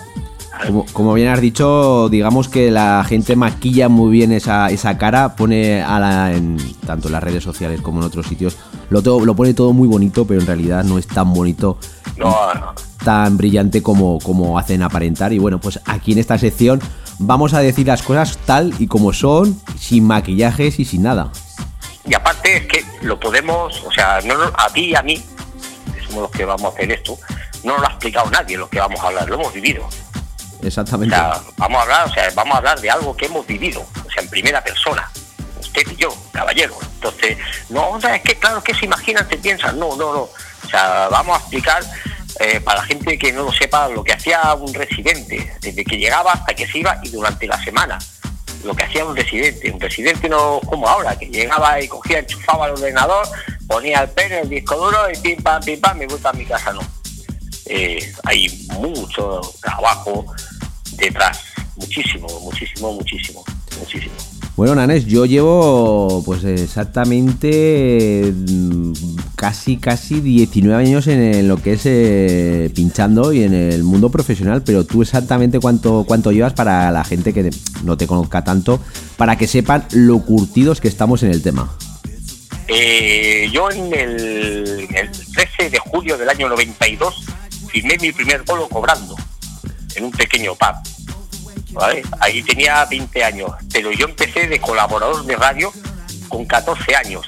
Como, 0.66 0.86
como 0.92 1.12
bien 1.14 1.28
has 1.28 1.40
dicho, 1.40 2.08
digamos 2.08 2.48
que 2.48 2.70
la 2.70 3.04
gente 3.06 3.36
maquilla 3.36 3.88
muy 3.88 4.10
bien 4.10 4.32
esa, 4.32 4.70
esa 4.70 4.96
cara, 4.96 5.36
pone 5.36 5.82
a 5.82 5.98
la, 6.00 6.32
en, 6.32 6.56
tanto 6.86 7.08
en 7.08 7.12
las 7.12 7.22
redes 7.22 7.44
sociales 7.44 7.80
como 7.82 7.98
en 8.00 8.06
otros 8.06 8.26
sitios, 8.26 8.56
lo, 8.88 9.02
todo- 9.02 9.24
lo 9.26 9.36
pone 9.36 9.52
todo 9.52 9.72
muy 9.74 9.86
bonito, 9.86 10.26
pero 10.26 10.40
en 10.40 10.46
realidad 10.46 10.82
no 10.84 10.96
es 10.98 11.06
tan 11.08 11.34
bonito, 11.34 11.78
No, 12.16 12.54
no. 12.54 12.74
tan 13.04 13.36
brillante 13.36 13.82
como, 13.82 14.18
como 14.20 14.58
hacen 14.58 14.82
aparentar. 14.82 15.32
Y 15.34 15.38
bueno, 15.38 15.60
pues 15.60 15.78
aquí 15.84 16.12
en 16.12 16.18
esta 16.18 16.38
sección 16.38 16.80
vamos 17.18 17.54
a 17.54 17.60
decir 17.60 17.86
las 17.86 18.02
cosas 18.02 18.38
tal 18.44 18.74
y 18.78 18.86
como 18.86 19.12
son, 19.12 19.60
sin 19.78 20.04
maquillajes 20.04 20.78
y 20.78 20.84
sin 20.84 21.02
nada. 21.02 21.30
Y 22.04 22.14
aparte 22.14 22.56
es 22.56 22.66
que 22.66 22.84
lo 23.02 23.18
podemos, 23.18 23.82
o 23.84 23.92
sea, 23.92 24.20
no, 24.24 24.34
a 24.56 24.70
ti 24.72 24.86
y 24.86 24.94
a 24.94 25.02
mí, 25.02 25.22
que 25.94 26.06
somos 26.06 26.22
los 26.22 26.30
que 26.30 26.44
vamos 26.44 26.64
a 26.64 26.68
hacer 26.76 26.92
esto, 26.92 27.18
no 27.64 27.72
nos 27.72 27.80
lo 27.80 27.86
ha 27.88 27.90
explicado 27.90 28.30
nadie 28.30 28.56
lo 28.56 28.68
que 28.68 28.78
vamos 28.78 29.00
a 29.00 29.08
hablar, 29.08 29.28
lo 29.28 29.34
hemos 29.34 29.52
vivido. 29.52 29.84
O 30.62 30.66
Exactamente. 30.66 31.14
sea, 31.14 31.40
vamos 31.56 31.78
a 31.78 31.82
hablar, 31.82 32.08
o 32.08 32.12
sea, 32.12 32.30
vamos 32.34 32.54
a 32.54 32.58
hablar 32.58 32.80
de 32.80 32.90
algo 32.90 33.16
que 33.16 33.26
hemos 33.26 33.46
vivido, 33.46 33.80
o 33.80 34.10
sea, 34.10 34.22
en 34.22 34.28
primera 34.28 34.62
persona. 34.62 35.10
Usted 35.60 35.82
y 35.92 35.96
yo, 35.96 36.14
caballero. 36.32 36.76
Entonces, 36.94 37.38
no, 37.70 37.90
o 37.90 38.00
sea, 38.00 38.16
es 38.16 38.22
que 38.22 38.36
claro 38.36 38.62
que 38.62 38.74
se 38.74 38.84
imaginan, 38.84 39.28
se 39.28 39.36
piensan, 39.36 39.78
no, 39.78 39.96
no, 39.96 40.12
no. 40.12 40.20
O 40.20 40.68
sea, 40.70 41.08
vamos 41.10 41.36
a 41.36 41.40
explicar 41.40 41.82
eh, 42.40 42.60
para 42.60 42.80
la 42.80 42.86
gente 42.86 43.18
que 43.18 43.32
no 43.32 43.44
lo 43.44 43.52
sepa 43.52 43.88
lo 43.88 44.04
que 44.04 44.12
hacía 44.12 44.54
un 44.54 44.72
residente, 44.74 45.54
desde 45.60 45.84
que 45.84 45.96
llegaba 45.98 46.32
hasta 46.32 46.54
que 46.54 46.66
se 46.66 46.78
iba 46.78 46.98
y 47.02 47.10
durante 47.10 47.46
la 47.46 47.62
semana. 47.62 47.98
Lo 48.64 48.74
que 48.74 48.84
hacía 48.84 49.04
un 49.04 49.14
residente. 49.14 49.70
Un 49.70 49.80
residente 49.80 50.28
no 50.28 50.60
como 50.66 50.88
ahora, 50.88 51.16
que 51.18 51.26
llegaba 51.26 51.80
y 51.80 51.88
cogía, 51.88 52.18
enchufaba 52.18 52.66
el 52.66 52.72
ordenador, 52.72 53.26
ponía 53.66 54.00
el 54.00 54.10
pen, 54.10 54.32
el 54.32 54.48
disco 54.48 54.76
duro 54.76 54.98
y 55.12 55.16
pim 55.18 55.42
pam, 55.42 55.62
pim 55.62 55.80
pam, 55.80 55.98
me 55.98 56.06
gusta 56.06 56.30
a 56.30 56.32
mi 56.32 56.44
casa, 56.44 56.72
no 56.72 56.80
eh, 57.66 58.12
hay 58.24 58.48
mucho 58.78 59.40
trabajo 59.60 60.24
detrás, 60.92 61.40
muchísimo, 61.76 62.28
muchísimo, 62.40 62.92
muchísimo, 62.92 63.44
muchísimo. 63.78 64.35
Bueno, 64.56 64.74
Nanes, 64.74 65.04
yo 65.04 65.26
llevo 65.26 66.22
pues 66.24 66.42
exactamente 66.44 68.32
mm, 68.34 68.92
casi 69.36 69.76
casi 69.76 70.22
19 70.22 70.82
años 70.82 71.06
en, 71.08 71.46
lo 71.46 71.58
que 71.58 71.74
es 71.74 71.82
eh, 71.84 72.70
pinchando 72.74 73.34
y 73.34 73.42
en 73.42 73.52
el 73.52 73.84
mundo 73.84 74.08
profesional, 74.08 74.62
pero 74.62 74.84
tú 74.84 75.02
exactamente 75.02 75.60
cuánto 75.60 76.04
cuánto 76.08 76.32
llevas 76.32 76.54
para 76.54 76.90
la 76.90 77.04
gente 77.04 77.34
que 77.34 77.50
no 77.84 77.98
te 77.98 78.06
conozca 78.06 78.44
tanto, 78.44 78.80
para 79.18 79.36
que 79.36 79.46
sepan 79.46 79.84
lo 79.92 80.20
curtidos 80.20 80.80
que 80.80 80.88
estamos 80.88 81.22
en 81.22 81.32
el 81.32 81.42
tema. 81.42 81.76
Eh, 82.66 83.50
yo 83.52 83.70
en 83.70 83.92
el, 83.92 84.88
el 84.94 85.10
13 85.34 85.68
de 85.68 85.78
julio 85.80 86.16
del 86.16 86.30
año 86.30 86.48
92 86.48 87.26
firmé 87.68 87.98
mi 88.00 88.10
primer 88.10 88.42
bolo 88.42 88.68
cobrando 88.70 89.16
en 89.96 90.04
un 90.06 90.12
pequeño 90.12 90.54
pub. 90.54 91.15
¿Vale? 91.76 92.02
Ahí 92.20 92.42
tenía 92.42 92.84
20 92.86 93.22
años, 93.22 93.50
pero 93.72 93.92
yo 93.92 94.06
empecé 94.06 94.48
de 94.48 94.58
colaborador 94.58 95.24
de 95.24 95.36
radio 95.36 95.72
con 96.28 96.44
14 96.46 96.96
años, 96.96 97.24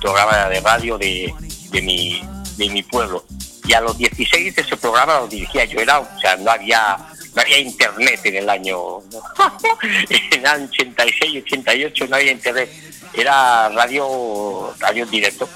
programa 0.00 0.48
de 0.48 0.60
radio 0.60 0.98
de, 0.98 1.32
de, 1.70 1.82
mi, 1.82 2.22
de 2.56 2.68
mi 2.70 2.82
pueblo. 2.82 3.24
Y 3.66 3.72
a 3.74 3.80
los 3.80 3.96
16 3.96 4.56
ese 4.56 4.76
programa 4.76 5.20
lo 5.20 5.28
dirigía 5.28 5.64
yo, 5.66 5.80
era, 5.80 6.00
o 6.00 6.20
sea, 6.20 6.36
no 6.36 6.50
había, 6.50 6.96
no 7.34 7.42
había 7.42 7.58
internet 7.58 8.20
en 8.24 8.36
el 8.36 8.50
año, 8.50 8.98
en 10.08 10.40
el 10.40 10.46
año 10.46 10.68
86, 10.72 11.44
88 11.46 12.06
no 12.08 12.16
había 12.16 12.32
internet, 12.32 12.70
era 13.12 13.68
radio, 13.68 14.74
radio 14.80 15.06
directo. 15.06 15.48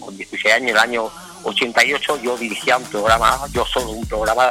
Con 0.00 0.16
16 0.16 0.54
años, 0.54 0.70
en 0.70 0.76
el 0.76 0.78
año 0.78 1.10
88 1.42 2.20
yo 2.22 2.36
dirigía 2.38 2.78
un 2.78 2.84
programa, 2.84 3.38
yo 3.52 3.64
solo 3.66 3.90
un 3.90 4.06
programa 4.06 4.48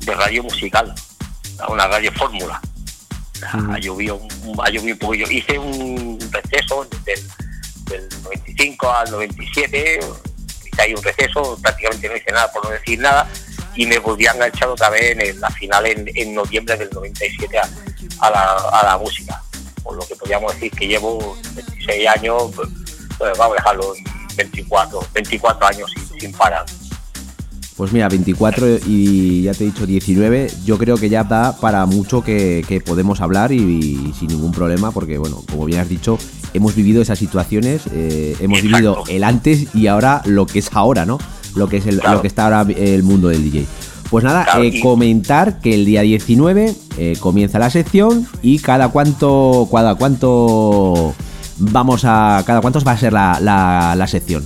de 0.00 0.14
radio 0.14 0.42
musical, 0.44 0.94
una 1.68 1.86
radio 1.86 2.12
fórmula. 2.12 2.60
Ha 3.52 3.78
llovido, 3.78 4.20
ha 4.62 4.70
llovido 4.70 4.94
un 4.94 4.98
poquillo. 4.98 5.30
Hice 5.30 5.58
un 5.58 6.18
receso 6.30 6.86
del, 7.04 7.20
del 7.84 8.08
95 8.22 8.90
al 8.90 9.10
97, 9.10 10.00
hice 10.64 10.82
ahí 10.82 10.94
un 10.94 11.02
receso, 11.02 11.58
prácticamente 11.60 12.08
no 12.08 12.16
hice 12.16 12.32
nada 12.32 12.50
por 12.52 12.64
no 12.64 12.70
decir 12.70 12.98
nada, 12.98 13.28
y 13.74 13.86
me 13.86 13.98
volví 13.98 14.26
a 14.26 14.32
enganchar 14.32 14.68
otra 14.68 14.88
vez 14.90 15.18
en 15.18 15.40
la 15.40 15.50
final 15.50 15.86
en, 15.86 16.10
en 16.14 16.34
noviembre 16.34 16.76
del 16.76 16.88
97 16.90 17.58
a, 17.58 17.68
a 18.20 18.30
la, 18.30 18.56
a 18.80 18.84
la 18.84 18.98
música. 18.98 19.42
Por 19.82 19.96
lo 19.96 20.06
que 20.06 20.16
podríamos 20.16 20.54
decir 20.54 20.72
que 20.72 20.88
llevo 20.88 21.36
26 21.54 22.08
años, 22.08 22.50
pues, 22.54 22.68
pues 23.18 23.38
vamos 23.38 23.56
a 23.56 23.60
dejarlo 23.60 23.94
en 23.94 24.04
24, 24.36 25.06
24 25.12 25.66
años 25.66 25.92
sin, 25.94 26.20
sin 26.20 26.32
parar. 26.32 26.64
Pues 27.76 27.92
mira, 27.92 28.08
24 28.08 28.78
y 28.86 29.42
ya 29.42 29.52
te 29.52 29.64
he 29.64 29.66
dicho 29.66 29.86
19, 29.86 30.50
yo 30.64 30.78
creo 30.78 30.96
que 30.96 31.10
ya 31.10 31.24
da 31.24 31.54
para 31.58 31.84
mucho 31.84 32.22
que, 32.24 32.64
que 32.66 32.80
podemos 32.80 33.20
hablar 33.20 33.52
y, 33.52 33.56
y 33.58 34.14
sin 34.18 34.28
ningún 34.28 34.50
problema, 34.52 34.92
porque 34.92 35.18
bueno, 35.18 35.42
como 35.50 35.66
bien 35.66 35.80
has 35.80 35.88
dicho, 35.88 36.18
hemos 36.54 36.74
vivido 36.74 37.02
esas 37.02 37.18
situaciones, 37.18 37.82
eh, 37.92 38.34
hemos 38.40 38.60
Exacto. 38.60 38.76
vivido 38.78 39.04
el 39.08 39.24
antes 39.24 39.74
y 39.74 39.88
ahora 39.88 40.22
lo 40.24 40.46
que 40.46 40.60
es 40.60 40.70
ahora, 40.72 41.04
¿no? 41.04 41.18
Lo 41.54 41.68
que 41.68 41.76
es 41.76 41.86
el, 41.86 42.00
Claro. 42.00 42.16
lo 42.16 42.22
que 42.22 42.28
está 42.28 42.44
ahora 42.44 42.62
el 42.74 43.02
mundo 43.02 43.28
del 43.28 43.42
DJ. 43.44 43.66
Pues 44.08 44.24
nada, 44.24 44.44
Claro, 44.44 44.62
eh, 44.62 44.68
y- 44.74 44.80
comentar 44.80 45.60
que 45.60 45.74
el 45.74 45.84
día 45.84 46.00
19 46.00 46.74
eh, 46.96 47.16
comienza 47.20 47.58
la 47.58 47.68
sección 47.68 48.26
y 48.40 48.58
cada 48.60 48.88
cuánto, 48.88 49.68
cada 49.70 49.96
cuánto 49.96 51.14
vamos 51.58 52.04
a, 52.06 52.42
cada 52.46 52.62
cuántos 52.62 52.86
va 52.86 52.92
a 52.92 52.96
ser 52.98 53.12
la, 53.12 53.38
la, 53.40 53.94
la 53.96 54.06
sección. 54.06 54.44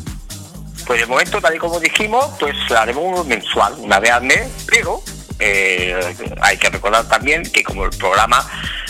Pues 0.91 1.03
de 1.03 1.07
momento, 1.07 1.41
tal 1.41 1.55
y 1.55 1.59
como 1.59 1.79
dijimos, 1.79 2.33
pues 2.41 2.57
haremos 2.73 3.25
mensual, 3.25 3.75
una 3.79 4.01
vez 4.01 4.11
al 4.11 4.25
mes, 4.25 4.51
pero 4.67 5.01
eh, 5.39 6.17
hay 6.41 6.57
que 6.57 6.69
recordar 6.69 7.09
también 7.09 7.45
que 7.45 7.63
como 7.63 7.85
el 7.85 7.91
programa, 7.91 8.45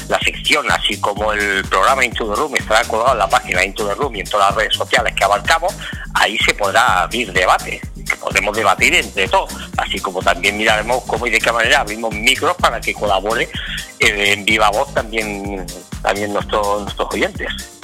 la 0.08 0.18
sección, 0.20 0.64
así 0.70 0.98
como 0.98 1.34
el 1.34 1.62
programa 1.66 2.02
Into 2.02 2.26
the 2.26 2.40
Room 2.40 2.56
estará 2.56 2.88
colgado 2.88 3.12
en 3.12 3.18
la 3.18 3.28
página 3.28 3.62
Into 3.62 3.86
the 3.86 3.94
Room 3.96 4.16
y 4.16 4.20
en 4.20 4.30
todas 4.30 4.48
las 4.48 4.56
redes 4.56 4.76
sociales 4.76 5.14
que 5.14 5.24
abarcamos, 5.24 5.74
ahí 6.14 6.38
se 6.38 6.54
podrá 6.54 7.02
abrir 7.02 7.34
debate, 7.34 7.82
que 8.08 8.16
podremos 8.16 8.56
debatir 8.56 8.94
entre 8.94 9.28
todos, 9.28 9.54
así 9.76 10.00
como 10.00 10.22
también 10.22 10.56
miraremos 10.56 11.04
cómo 11.04 11.26
y 11.26 11.30
de 11.30 11.38
qué 11.38 11.52
manera 11.52 11.80
abrimos 11.80 12.14
micros 12.14 12.56
para 12.56 12.80
que 12.80 12.94
colabore 12.94 13.46
eh, 13.98 14.32
en 14.32 14.46
viva 14.46 14.70
voz 14.70 14.94
también, 14.94 15.66
también 16.00 16.32
nuestros, 16.32 16.80
nuestros 16.80 17.12
oyentes. 17.12 17.79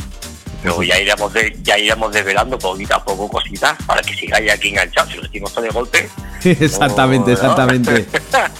Pero 0.67 0.83
ya 0.83 0.99
iremos 0.99 1.33
de, 1.33 1.57
ya 1.63 1.79
iremos 1.79 2.13
desvelando 2.13 2.59
poquito 2.59 2.97
a 2.97 3.05
poco 3.05 3.29
cositas 3.29 3.77
para 3.87 4.03
que 4.03 4.15
sigáis 4.15 4.51
aquí 4.51 4.71
enganchados. 4.71 5.13
Si 5.13 5.17
lo 5.17 5.23
decimos 5.23 5.53
todo 5.53 5.65
de 5.65 5.71
golpe. 5.71 6.09
Exactamente, 6.45 7.31
no, 7.31 7.35
exactamente. 7.35 8.07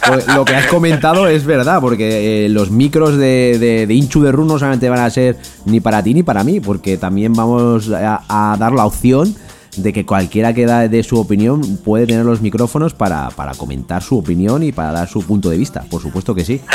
Pues 0.07 0.25
lo 0.27 0.45
que 0.45 0.55
has 0.55 0.67
comentado 0.67 1.27
es 1.27 1.43
verdad, 1.43 1.81
porque 1.81 2.45
eh, 2.45 2.49
los 2.49 2.71
micros 2.71 3.17
de, 3.17 3.57
de, 3.59 3.87
de 3.87 3.93
Inchu 3.93 4.21
de 4.21 4.31
Run 4.31 4.47
no 4.47 4.57
solamente 4.57 4.87
van 4.87 4.99
a 4.99 5.09
ser 5.09 5.35
ni 5.65 5.81
para 5.81 6.01
ti 6.01 6.13
ni 6.13 6.23
para 6.23 6.45
mí, 6.45 6.61
porque 6.61 6.97
también 6.97 7.33
vamos 7.33 7.91
a, 7.91 8.23
a 8.29 8.55
dar 8.55 8.71
la 8.71 8.85
opción 8.85 9.35
de 9.75 9.91
que 9.91 10.05
cualquiera 10.05 10.53
que 10.53 10.65
da 10.65 10.87
de 10.87 11.03
su 11.03 11.19
opinión 11.19 11.77
puede 11.83 12.07
tener 12.07 12.23
los 12.23 12.39
micrófonos 12.39 12.93
para, 12.93 13.29
para 13.31 13.53
comentar 13.53 14.01
su 14.01 14.17
opinión 14.17 14.63
y 14.63 14.71
para 14.71 14.93
dar 14.93 15.09
su 15.09 15.25
punto 15.25 15.49
de 15.49 15.57
vista, 15.57 15.83
por 15.89 16.01
supuesto 16.01 16.33
que 16.33 16.45
sí. 16.45 16.61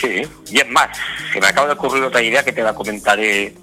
Sí, 0.00 0.22
y 0.50 0.58
es 0.58 0.68
más, 0.70 0.88
se 1.32 1.40
me 1.40 1.46
acaba 1.46 1.68
de 1.68 1.74
ocurrir 1.74 2.02
otra 2.02 2.20
idea 2.20 2.42
que 2.42 2.52
te 2.52 2.62
la 2.62 2.74
comentaré 2.74 3.54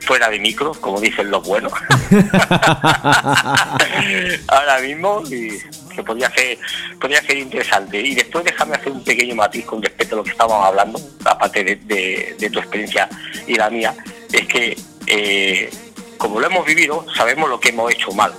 fuera 0.00 0.28
de 0.28 0.38
micro, 0.38 0.72
como 0.80 1.00
dicen 1.00 1.30
los 1.30 1.42
buenos. 1.46 1.72
Ahora 4.48 4.78
mismo, 4.80 5.22
y 5.30 5.58
que 5.94 6.02
podría 6.02 6.30
ser, 6.30 6.58
podría 7.00 7.22
ser 7.22 7.38
interesante. 7.38 8.00
Y 8.00 8.14
después 8.14 8.44
déjame 8.44 8.76
hacer 8.76 8.92
un 8.92 9.04
pequeño 9.04 9.34
matiz 9.34 9.64
con 9.64 9.82
respecto 9.82 10.14
a 10.14 10.18
lo 10.18 10.24
que 10.24 10.30
estábamos 10.30 10.66
hablando, 10.66 11.00
aparte 11.24 11.64
de, 11.64 11.76
de- 11.76 12.36
de 12.38 12.50
tu 12.50 12.58
experiencia 12.58 13.08
y 13.46 13.54
la 13.56 13.70
mía, 13.70 13.94
es 14.32 14.46
que 14.46 14.76
eh, 15.06 15.70
como 16.16 16.40
lo 16.40 16.46
hemos 16.46 16.64
vivido, 16.66 17.04
sabemos 17.16 17.48
lo 17.48 17.60
que 17.60 17.70
hemos 17.70 17.92
hecho 17.92 18.12
mal. 18.12 18.32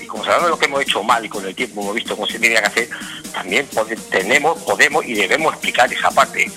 Y 0.00 0.06
como 0.06 0.24
sabemos 0.24 0.50
lo 0.50 0.58
que 0.58 0.66
hemos 0.66 0.82
hecho 0.82 1.02
mal 1.02 1.24
y 1.24 1.28
con 1.28 1.44
el 1.46 1.54
tiempo 1.54 1.80
hemos 1.82 1.94
visto 1.94 2.14
cómo 2.14 2.26
se 2.26 2.38
tenía 2.38 2.60
que 2.60 2.66
hacer, 2.66 2.88
también 3.32 3.66
tenemos, 4.10 4.58
podemos 4.62 5.04
y 5.06 5.14
debemos 5.14 5.52
explicar 5.54 5.92
esa 5.92 6.10
parte. 6.10 6.50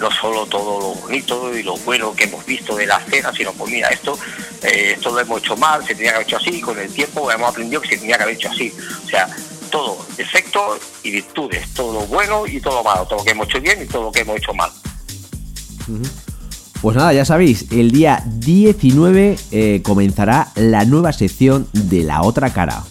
No 0.00 0.10
solo 0.10 0.46
todo 0.46 0.80
lo 0.80 1.00
bonito 1.00 1.56
y 1.56 1.62
lo 1.62 1.76
bueno 1.78 2.14
que 2.14 2.24
hemos 2.24 2.44
visto 2.44 2.76
de 2.76 2.86
la 2.86 2.98
escena, 2.98 3.32
sino 3.32 3.52
pues 3.52 3.72
mira, 3.72 3.88
esto, 3.88 4.18
eh, 4.62 4.94
esto 4.96 5.10
lo 5.10 5.20
hemos 5.20 5.40
hecho 5.40 5.56
mal, 5.56 5.86
se 5.86 5.94
tenía 5.94 6.10
que 6.10 6.16
haber 6.16 6.26
hecho 6.26 6.36
así, 6.36 6.50
y 6.50 6.60
con 6.60 6.78
el 6.78 6.92
tiempo 6.92 7.30
hemos 7.30 7.50
aprendido 7.50 7.80
que 7.80 7.88
se 7.88 7.98
tenía 7.98 8.16
que 8.16 8.22
haber 8.24 8.34
hecho 8.36 8.50
así. 8.50 8.72
O 9.04 9.08
sea, 9.08 9.28
todo, 9.70 10.06
defectos 10.16 10.80
y 11.02 11.10
virtudes, 11.10 11.72
todo 11.74 12.00
lo 12.00 12.06
bueno 12.06 12.46
y 12.46 12.60
todo 12.60 12.76
lo 12.76 12.84
malo, 12.84 13.06
todo 13.06 13.20
lo 13.20 13.24
que 13.24 13.30
hemos 13.30 13.48
hecho 13.48 13.60
bien 13.60 13.82
y 13.82 13.86
todo 13.86 14.04
lo 14.04 14.12
que 14.12 14.20
hemos 14.20 14.36
hecho 14.36 14.52
mal. 14.54 14.70
Pues 16.80 16.96
nada, 16.96 17.12
ya 17.12 17.24
sabéis, 17.24 17.66
el 17.70 17.90
día 17.90 18.22
19 18.26 19.38
eh, 19.50 19.80
comenzará 19.82 20.52
la 20.56 20.84
nueva 20.84 21.12
sección 21.12 21.68
de 21.72 22.02
la 22.02 22.22
otra 22.22 22.52
cara. 22.52 22.84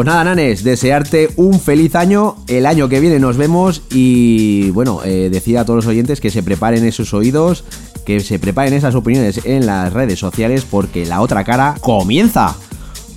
Pues 0.00 0.06
nada, 0.06 0.24
Nanes, 0.24 0.64
desearte 0.64 1.28
un 1.36 1.60
feliz 1.60 1.94
año. 1.94 2.36
El 2.48 2.64
año 2.64 2.88
que 2.88 3.00
viene 3.00 3.18
nos 3.18 3.36
vemos 3.36 3.82
y 3.90 4.70
bueno, 4.70 5.02
eh, 5.04 5.28
decir 5.30 5.58
a 5.58 5.66
todos 5.66 5.76
los 5.84 5.86
oyentes 5.86 6.22
que 6.22 6.30
se 6.30 6.42
preparen 6.42 6.86
esos 6.86 7.12
oídos, 7.12 7.64
que 8.06 8.20
se 8.20 8.38
preparen 8.38 8.72
esas 8.72 8.94
opiniones 8.94 9.44
en 9.44 9.66
las 9.66 9.92
redes 9.92 10.18
sociales 10.18 10.64
porque 10.64 11.04
la 11.04 11.20
otra 11.20 11.44
cara 11.44 11.74
comienza. 11.82 12.56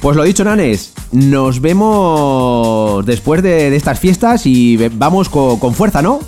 Pues 0.01 0.17
lo 0.17 0.23
dicho, 0.23 0.43
Nanes, 0.43 0.91
nos 1.13 1.61
vemos 1.61 3.05
después 3.05 3.41
de, 3.41 3.69
de 3.69 3.77
estas 3.77 3.97
fiestas 4.01 4.45
y 4.45 4.75
vamos 4.91 5.29
co- 5.29 5.57
con 5.61 5.73
fuerza, 5.73 6.01
¿no? 6.01 6.19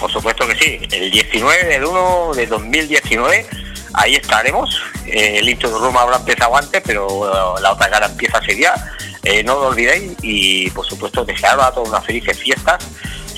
Por 0.00 0.10
supuesto 0.10 0.48
que 0.48 0.56
sí, 0.56 0.78
el 0.90 1.12
19 1.12 1.64
del 1.64 1.84
1 1.84 2.32
de 2.34 2.46
2019, 2.48 3.46
ahí 3.92 4.16
estaremos. 4.16 4.80
Eh, 5.06 5.38
el 5.38 5.48
intro 5.48 5.70
de 5.70 5.78
Roma 5.78 6.02
habrá 6.02 6.16
empezado 6.16 6.56
antes, 6.56 6.82
pero 6.84 7.06
eh, 7.06 7.60
la 7.62 7.72
otra 7.74 7.88
cara 7.88 8.06
empieza 8.06 8.38
ese 8.38 8.56
día. 8.56 8.74
Eh, 9.24 9.42
no 9.42 9.54
lo 9.54 9.66
olvidéis 9.68 10.12
y, 10.22 10.70
por 10.70 10.86
supuesto, 10.86 11.24
desearos 11.24 11.64
a 11.64 11.72
todos 11.72 11.88
unas 11.88 12.04
felices 12.04 12.38
fiestas. 12.38 12.78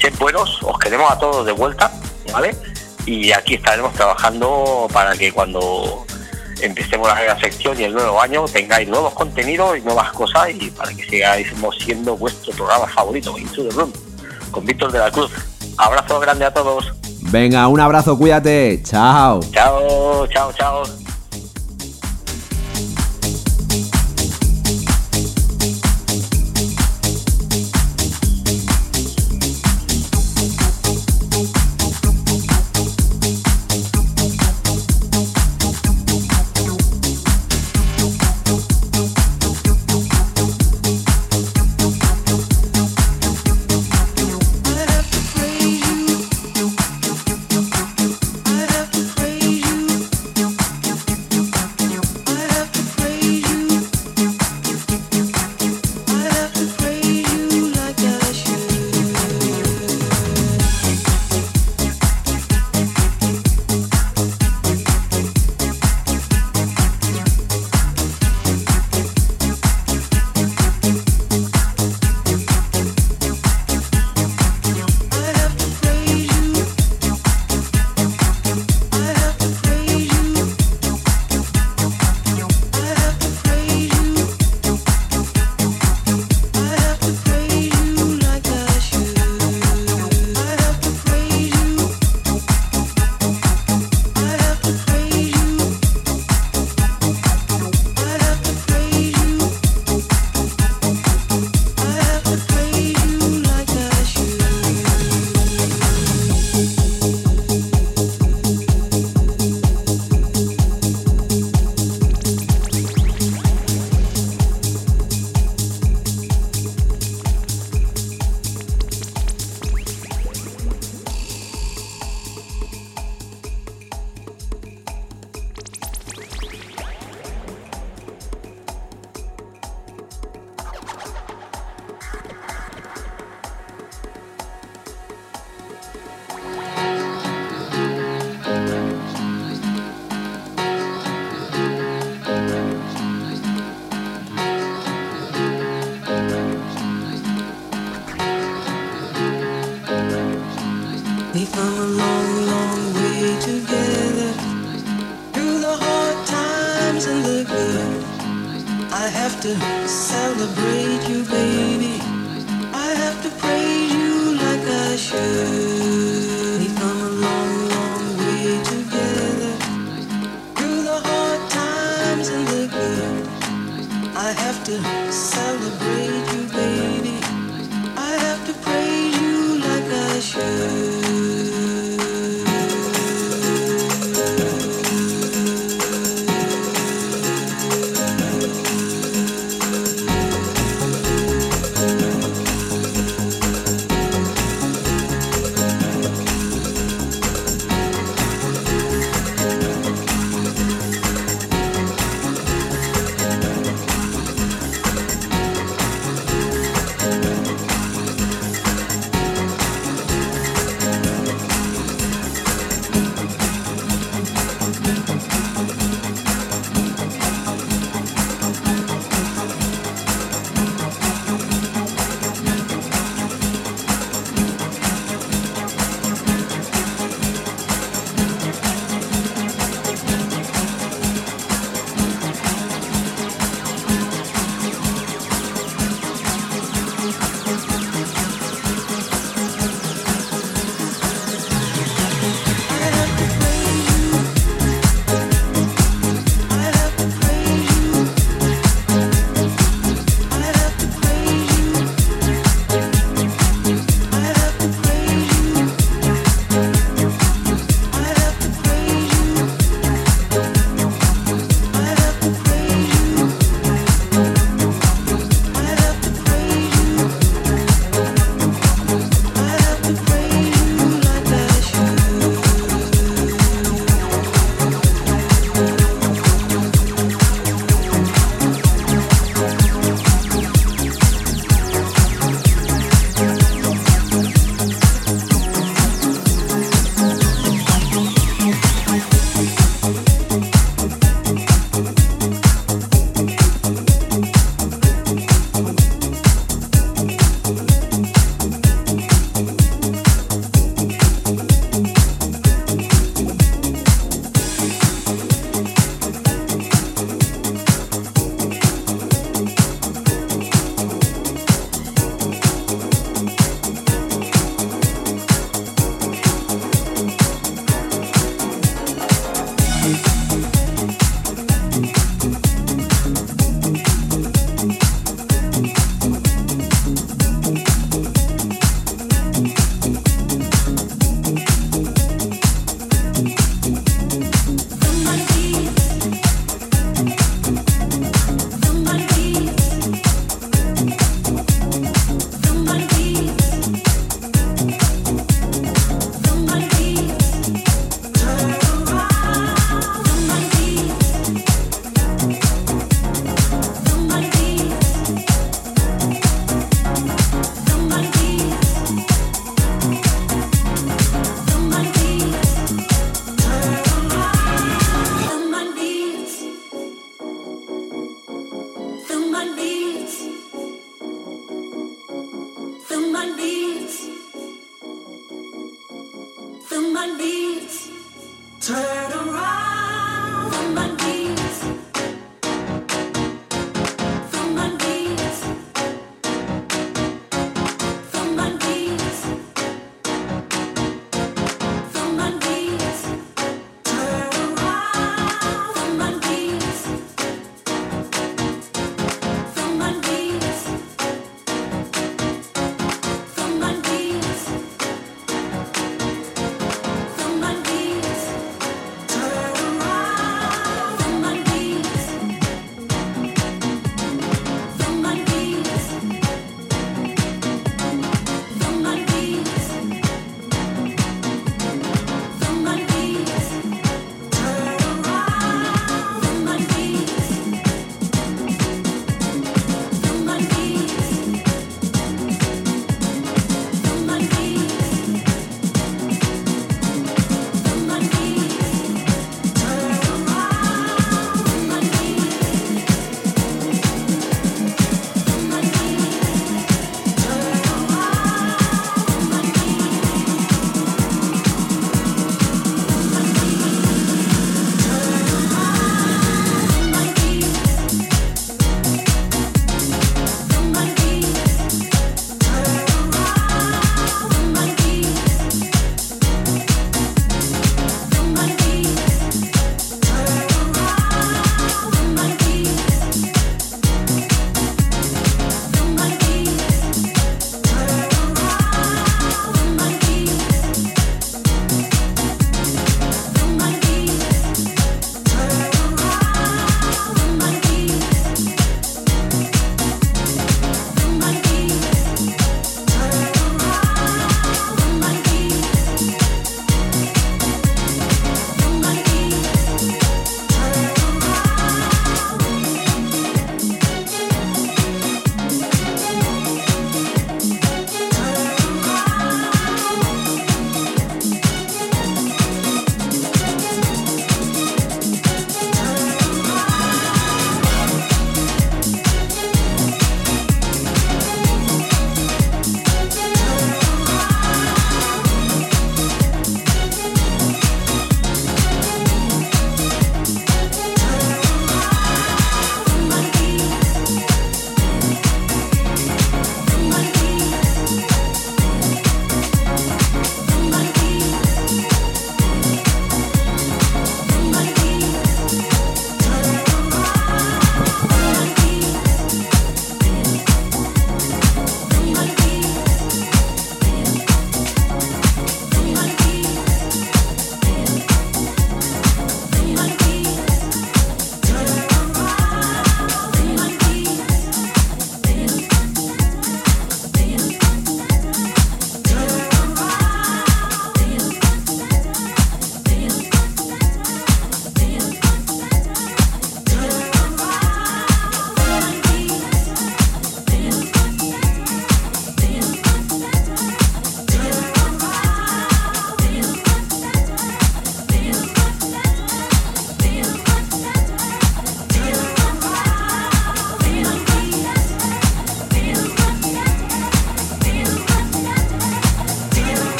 Sed 0.00 0.14
buenos, 0.18 0.58
os 0.62 0.78
queremos 0.78 1.10
a 1.10 1.18
todos 1.18 1.44
de 1.46 1.52
vuelta, 1.52 1.90
¿vale? 2.32 2.54
Y 3.06 3.32
aquí 3.32 3.54
estaremos 3.54 3.92
trabajando 3.94 4.88
para 4.92 5.16
que 5.16 5.32
cuando 5.32 6.04
empecemos 6.60 7.08
la 7.08 7.14
nueva 7.14 7.38
sección 7.40 7.80
y 7.80 7.84
el 7.84 7.94
nuevo 7.94 8.20
año 8.20 8.44
tengáis 8.44 8.88
nuevos 8.88 9.14
contenidos 9.14 9.78
y 9.78 9.80
nuevas 9.80 10.12
cosas 10.12 10.50
y 10.50 10.70
para 10.70 10.92
que 10.92 11.08
sigáis 11.08 11.48
siendo 11.78 12.16
vuestro 12.16 12.52
programa 12.52 12.86
favorito, 12.86 13.36
Into 13.38 13.64
the 13.64 13.70
Room, 13.70 13.92
con 14.50 14.64
Víctor 14.64 14.92
de 14.92 14.98
la 14.98 15.10
Cruz. 15.10 15.30
Abrazo 15.78 16.20
grande 16.20 16.44
a 16.44 16.52
todos. 16.52 16.92
Venga, 17.22 17.66
un 17.68 17.80
abrazo, 17.80 18.18
cuídate, 18.18 18.82
chao. 18.82 19.40
Chao, 19.52 20.26
chao, 20.26 20.52
chao. 20.52 21.09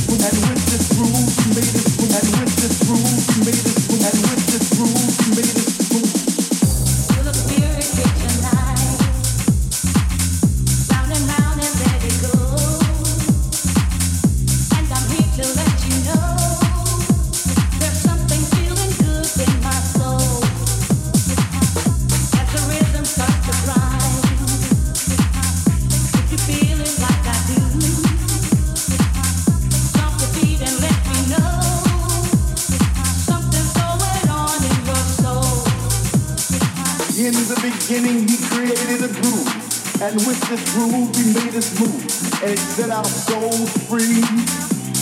And 40.17 40.25
with 40.25 40.41
this 40.49 40.65
groove, 40.73 41.13
he 41.13 41.29
made 41.37 41.53
us 41.53 41.77
move. 41.77 42.01
And 42.41 42.49
it 42.49 42.57
set 42.57 42.89
our 42.89 43.05
souls 43.05 43.69
free. 43.85 44.25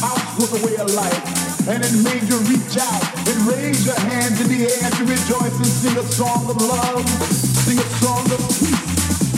Out 0.03 0.19
was 0.43 0.51
the 0.51 0.59
way 0.67 0.75
of 0.75 0.91
life. 0.91 1.71
And 1.71 1.87
it 1.87 1.95
made 2.03 2.27
you 2.27 2.43
reach 2.51 2.75
out 2.75 3.05
and 3.23 3.39
raise 3.47 3.87
your 3.87 3.95
hands 4.11 4.43
in 4.43 4.51
the 4.51 4.67
air 4.67 4.91
to 4.91 5.03
rejoice 5.07 5.55
and 5.55 5.71
sing 5.71 5.95
a 5.95 6.03
song 6.03 6.51
of 6.51 6.59
love. 6.59 7.07
Sing 7.31 7.79
a 7.79 7.89
song 8.03 8.27
of 8.27 8.43
peace. 8.59 8.91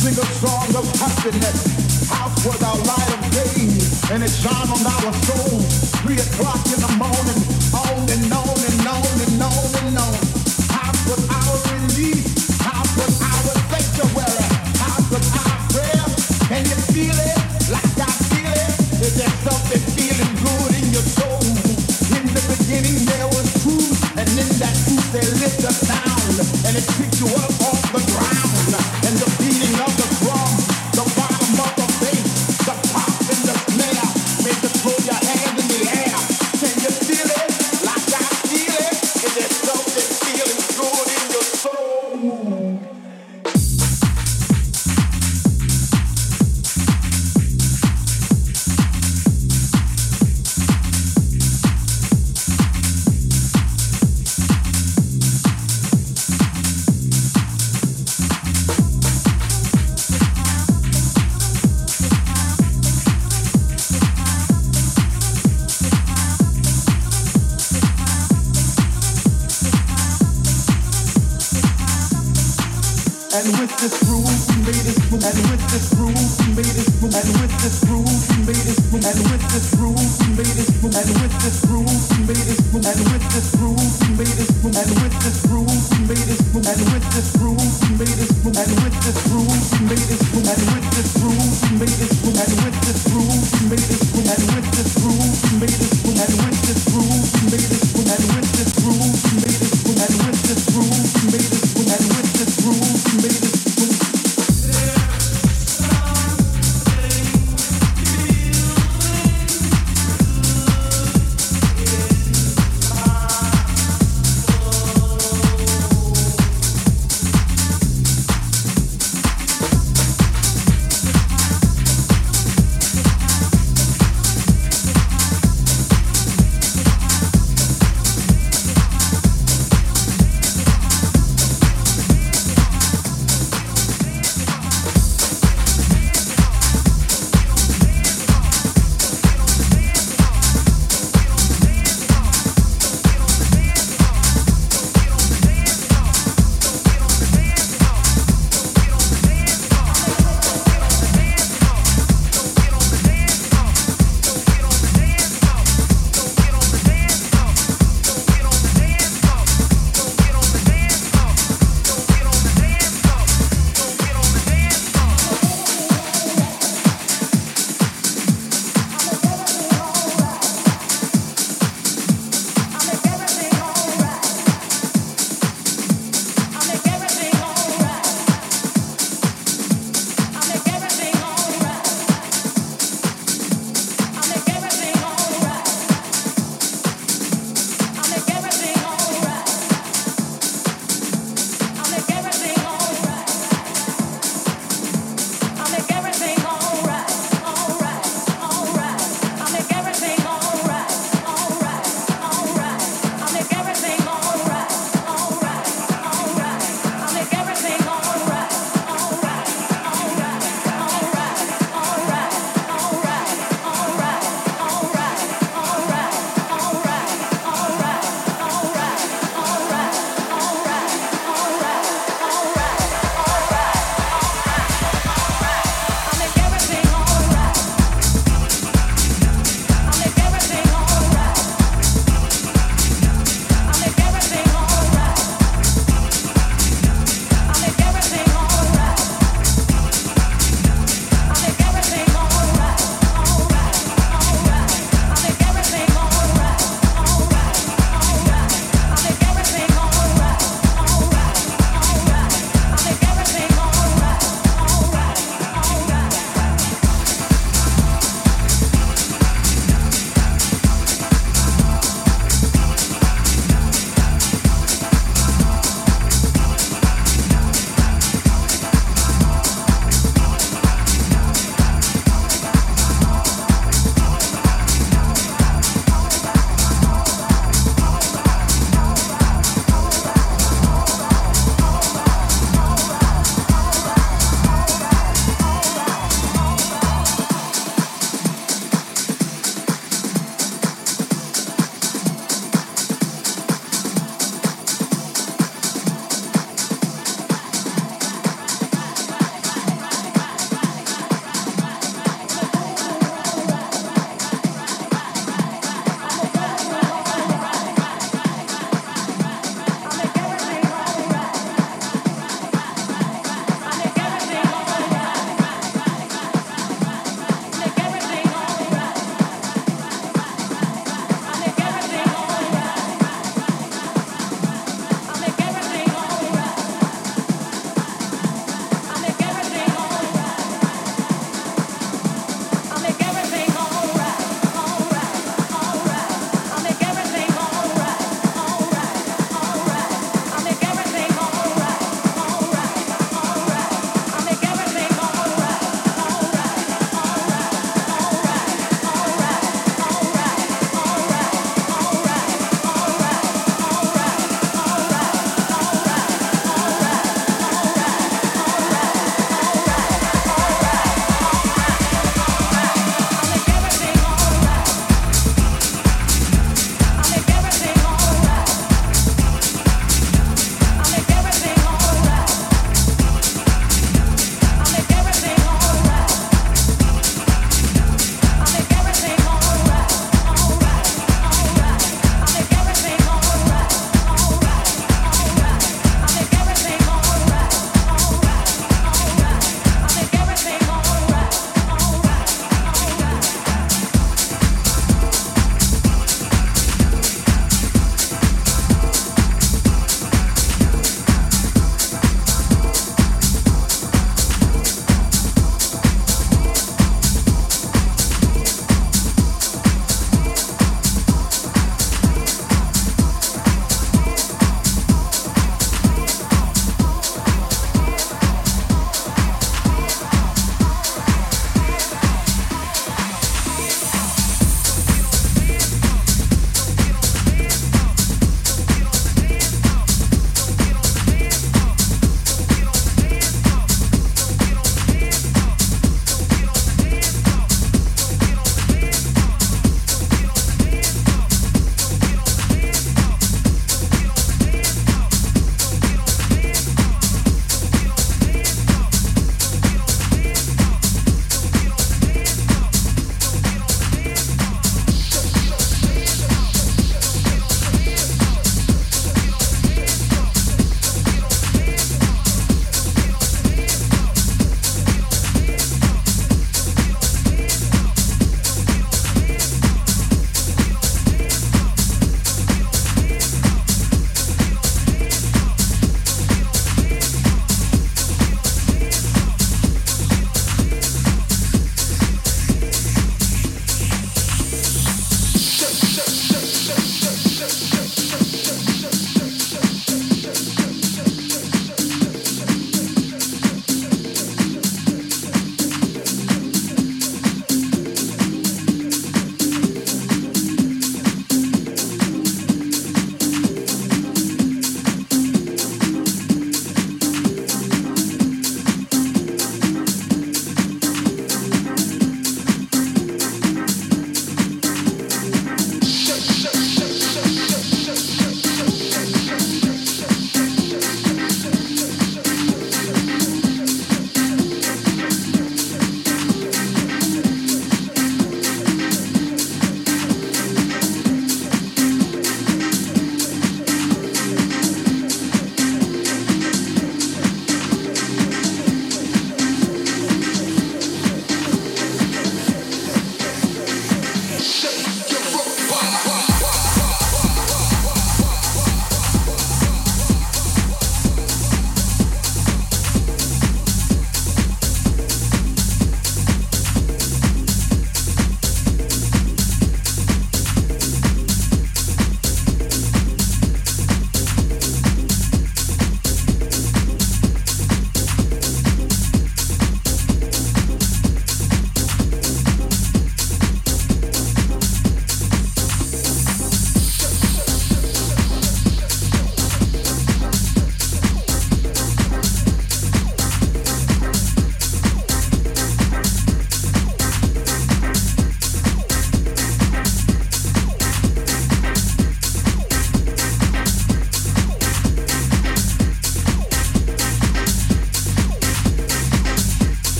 Sing 0.00 0.16
a 0.16 0.28
song 0.40 0.72
of 0.72 0.88
happiness. 1.04 2.08
House 2.08 2.32
was 2.48 2.62
our 2.64 2.80
light 2.88 3.12
of 3.12 3.28
day. 3.28 3.68
And 4.08 4.24
it 4.24 4.32
shone 4.32 4.72
on 4.72 4.80
our 4.88 5.12
souls. 5.28 5.68
Three 6.00 6.16
o'clock 6.16 6.64
in 6.72 6.80
the 6.80 6.92
morning. 6.96 7.40
On 7.76 8.08
and 8.08 8.32
on. 8.32 8.47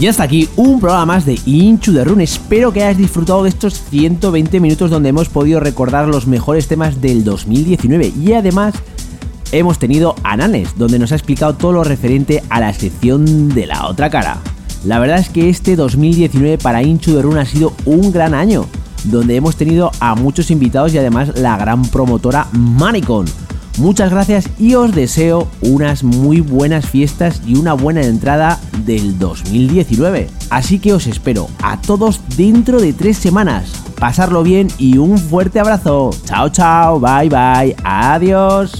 Y 0.00 0.06
hasta 0.06 0.22
aquí 0.22 0.48
un 0.56 0.80
programa 0.80 1.04
más 1.04 1.26
de 1.26 1.38
Inchu 1.44 1.92
de 1.92 2.02
Run. 2.04 2.22
Espero 2.22 2.72
que 2.72 2.82
hayas 2.82 2.96
disfrutado 2.96 3.42
de 3.42 3.50
estos 3.50 3.74
120 3.90 4.58
minutos 4.58 4.90
donde 4.90 5.10
hemos 5.10 5.28
podido 5.28 5.60
recordar 5.60 6.08
los 6.08 6.26
mejores 6.26 6.68
temas 6.68 7.02
del 7.02 7.22
2019 7.22 8.14
y 8.18 8.32
además 8.32 8.74
hemos 9.52 9.78
tenido 9.78 10.14
a 10.24 10.38
donde 10.76 10.98
nos 10.98 11.12
ha 11.12 11.16
explicado 11.16 11.54
todo 11.54 11.72
lo 11.72 11.84
referente 11.84 12.42
a 12.48 12.60
la 12.60 12.72
sección 12.72 13.50
de 13.50 13.66
la 13.66 13.88
otra 13.88 14.08
cara. 14.08 14.38
La 14.86 14.98
verdad 15.00 15.18
es 15.18 15.28
que 15.28 15.50
este 15.50 15.76
2019 15.76 16.56
para 16.56 16.82
Inchu 16.82 17.12
de 17.12 17.20
Run 17.20 17.36
ha 17.36 17.44
sido 17.44 17.74
un 17.84 18.10
gran 18.10 18.32
año, 18.32 18.64
donde 19.04 19.36
hemos 19.36 19.56
tenido 19.56 19.92
a 20.00 20.14
muchos 20.14 20.50
invitados 20.50 20.94
y 20.94 20.98
además 20.98 21.38
la 21.38 21.58
gran 21.58 21.82
promotora 21.82 22.46
Manicon. 22.52 23.26
Muchas 23.78 24.10
gracias 24.10 24.48
y 24.58 24.74
os 24.74 24.94
deseo 24.94 25.48
unas 25.60 26.02
muy 26.02 26.40
buenas 26.40 26.86
fiestas 26.86 27.40
y 27.46 27.56
una 27.56 27.74
buena 27.74 28.02
entrada 28.02 28.60
del 28.84 29.18
2019. 29.18 30.28
Así 30.50 30.78
que 30.78 30.92
os 30.92 31.06
espero 31.06 31.48
a 31.62 31.80
todos 31.80 32.20
dentro 32.36 32.80
de 32.80 32.92
tres 32.92 33.16
semanas. 33.16 33.72
Pasarlo 33.98 34.42
bien 34.42 34.68
y 34.78 34.98
un 34.98 35.18
fuerte 35.18 35.60
abrazo. 35.60 36.10
Chao, 36.24 36.48
chao, 36.48 37.00
bye, 37.00 37.28
bye, 37.28 37.76
adiós. 37.84 38.79